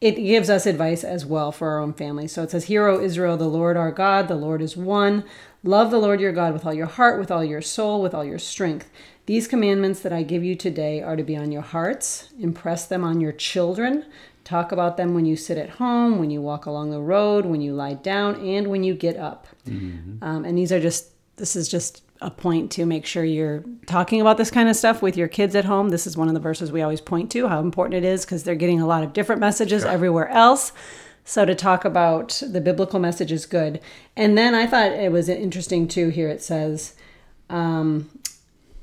it 0.00 0.12
gives 0.12 0.48
us 0.48 0.66
advice 0.66 1.02
as 1.02 1.26
well 1.26 1.50
for 1.50 1.70
our 1.70 1.80
own 1.80 1.92
family. 1.92 2.28
So 2.28 2.42
it 2.42 2.50
says, 2.50 2.64
Hear, 2.64 2.86
O 2.86 3.00
Israel, 3.00 3.36
the 3.36 3.48
Lord 3.48 3.76
our 3.76 3.90
God, 3.90 4.28
the 4.28 4.36
Lord 4.36 4.62
is 4.62 4.76
one. 4.76 5.24
Love 5.64 5.90
the 5.90 5.98
Lord 5.98 6.20
your 6.20 6.32
God 6.32 6.52
with 6.52 6.64
all 6.64 6.74
your 6.74 6.86
heart, 6.86 7.18
with 7.18 7.30
all 7.30 7.44
your 7.44 7.62
soul, 7.62 8.00
with 8.00 8.14
all 8.14 8.24
your 8.24 8.38
strength. 8.38 8.90
These 9.26 9.48
commandments 9.48 10.00
that 10.00 10.12
I 10.12 10.22
give 10.22 10.44
you 10.44 10.54
today 10.54 11.02
are 11.02 11.16
to 11.16 11.24
be 11.24 11.36
on 11.36 11.50
your 11.50 11.62
hearts. 11.62 12.30
Impress 12.38 12.86
them 12.86 13.04
on 13.04 13.20
your 13.20 13.32
children. 13.32 14.06
Talk 14.44 14.72
about 14.72 14.96
them 14.96 15.14
when 15.14 15.26
you 15.26 15.36
sit 15.36 15.58
at 15.58 15.68
home, 15.68 16.18
when 16.18 16.30
you 16.30 16.40
walk 16.40 16.64
along 16.64 16.90
the 16.90 17.00
road, 17.00 17.44
when 17.44 17.60
you 17.60 17.74
lie 17.74 17.94
down, 17.94 18.36
and 18.36 18.68
when 18.68 18.84
you 18.84 18.94
get 18.94 19.16
up. 19.16 19.46
Um, 20.22 20.44
and 20.44 20.56
these 20.56 20.72
are 20.72 20.80
just, 20.80 21.10
this 21.36 21.56
is 21.56 21.68
just 21.68 22.02
a 22.20 22.30
point 22.30 22.70
to 22.72 22.84
make 22.84 23.06
sure 23.06 23.24
you're 23.24 23.64
talking 23.86 24.20
about 24.20 24.36
this 24.36 24.50
kind 24.50 24.68
of 24.68 24.76
stuff 24.76 25.02
with 25.02 25.16
your 25.16 25.28
kids 25.28 25.54
at 25.54 25.64
home. 25.64 25.90
This 25.90 26.06
is 26.06 26.16
one 26.16 26.28
of 26.28 26.34
the 26.34 26.40
verses 26.40 26.72
we 26.72 26.82
always 26.82 27.00
point 27.00 27.30
to, 27.32 27.48
how 27.48 27.60
important 27.60 28.04
it 28.04 28.06
is 28.06 28.24
because 28.24 28.42
they're 28.42 28.54
getting 28.54 28.80
a 28.80 28.86
lot 28.86 29.04
of 29.04 29.12
different 29.12 29.40
messages 29.40 29.84
everywhere 29.84 30.28
else. 30.28 30.72
So 31.24 31.44
to 31.44 31.54
talk 31.54 31.84
about 31.84 32.42
the 32.44 32.60
biblical 32.60 32.98
message 32.98 33.30
is 33.30 33.46
good. 33.46 33.80
And 34.16 34.36
then 34.36 34.54
I 34.54 34.66
thought 34.66 34.92
it 34.92 35.12
was 35.12 35.28
interesting 35.28 35.86
too. 35.86 36.08
Here 36.08 36.28
it 36.28 36.42
says, 36.42 36.94
um, 37.50 38.10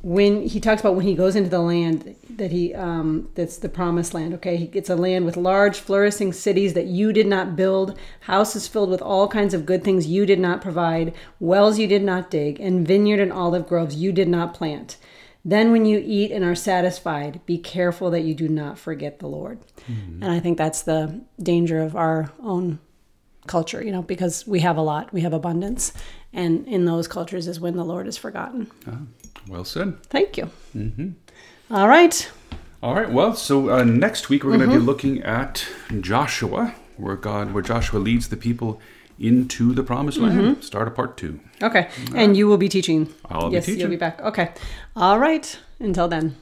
when 0.06 0.44
he 0.44 0.60
talks 0.60 0.82
about 0.82 0.94
when 0.94 1.08
he 1.08 1.16
goes 1.16 1.36
into 1.36 1.50
the 1.50 1.60
land 1.60 2.16
that 2.30 2.52
he 2.52 2.76
um, 2.76 3.28
that's 3.34 3.58
the 3.58 3.68
promised 3.68 4.14
land 4.14 4.36
okay? 4.36 4.56
He 4.56 4.68
gets 4.68 4.88
a 4.88 4.96
land 4.96 5.26
with 5.26 5.36
large 5.36 5.80
flourishing 5.80 6.32
cities 6.32 6.76
that 6.76 6.86
you 6.86 7.12
did 7.12 7.26
not 7.26 7.56
build 7.56 7.98
houses 8.20 8.68
filled 8.68 8.92
with 8.92 9.02
all 9.02 9.28
kinds 9.28 9.56
of 9.56 9.66
good 9.66 9.84
things 9.84 10.06
you 10.06 10.28
did 10.28 10.40
not 10.40 10.62
provide 10.62 11.16
wells 11.40 11.80
you 11.80 11.88
did 11.88 12.04
not 12.04 12.30
dig 12.30 12.60
and 12.60 12.88
vineyard 12.88 13.20
and 13.20 13.34
olive 13.34 13.68
groves 13.68 13.96
you 13.96 14.12
did 14.12 14.28
not 14.28 14.54
plant. 14.54 14.98
Then 15.44 15.72
when 15.72 15.86
you 15.86 16.04
eat 16.06 16.32
and 16.32 16.46
are 16.46 16.54
satisfied 16.54 17.44
be 17.48 17.58
careful 17.58 18.12
that 18.12 18.22
you 18.22 18.36
do 18.36 18.48
not 18.48 18.78
forget 18.78 19.18
the 19.18 19.28
lord. 19.28 19.58
And 20.22 20.32
i 20.32 20.40
think 20.40 20.60
that's 20.60 20.84
the 20.84 21.20
danger 21.42 21.82
of 21.82 21.96
our 21.96 22.32
own 22.44 22.78
culture 23.48 23.84
you 23.84 23.92
know 23.92 24.04
because 24.04 24.46
we 24.46 24.60
have 24.60 24.78
a 24.78 24.82
lot 24.82 25.12
we 25.14 25.22
have 25.22 25.34
abundance 25.34 25.94
and 26.32 26.68
in 26.68 26.86
those 26.86 27.08
cultures 27.08 27.48
is 27.48 27.60
when 27.60 27.76
the 27.76 27.84
lord 27.84 28.06
is 28.06 28.18
forgotten. 28.18 28.70
Ah, 28.88 29.00
well 29.48 29.64
said. 29.66 30.02
Thank 30.06 30.38
you. 30.38 30.50
All 31.72 31.88
right. 31.88 32.32
All 32.84 32.94
right. 32.96 33.10
Well, 33.12 33.34
so 33.36 33.70
uh, 33.70 33.84
next 33.84 34.30
week 34.30 34.44
we're 34.44 34.58
going 34.58 34.62
to 34.62 34.68
Mm-hmm. 34.68 34.80
be 34.80 34.86
looking 34.86 35.24
at 35.24 35.66
Joshua, 36.02 36.76
where 36.98 37.16
God, 37.16 37.54
where 37.54 37.64
Joshua 37.64 37.98
leads 38.00 38.28
the 38.30 38.38
people 38.38 38.80
into 39.20 39.74
the 39.74 39.82
Promised 39.84 40.18
Land. 40.20 40.40
Mm-hmm. 40.40 40.62
Start 40.62 40.88
a 40.88 40.92
part 40.92 41.18
two. 41.18 41.40
Okay. 41.64 41.88
And 42.14 42.36
you 42.38 42.48
will 42.48 42.58
be 42.58 42.70
teaching. 42.70 43.08
I'll 43.30 43.50
be 43.50 43.56
yes, 43.56 43.68
you'll 43.68 43.90
be 43.90 43.96
back. 43.96 44.22
Okay. 44.22 44.52
All 44.96 45.18
right. 45.20 45.58
Until 45.80 46.08
then. 46.08 46.36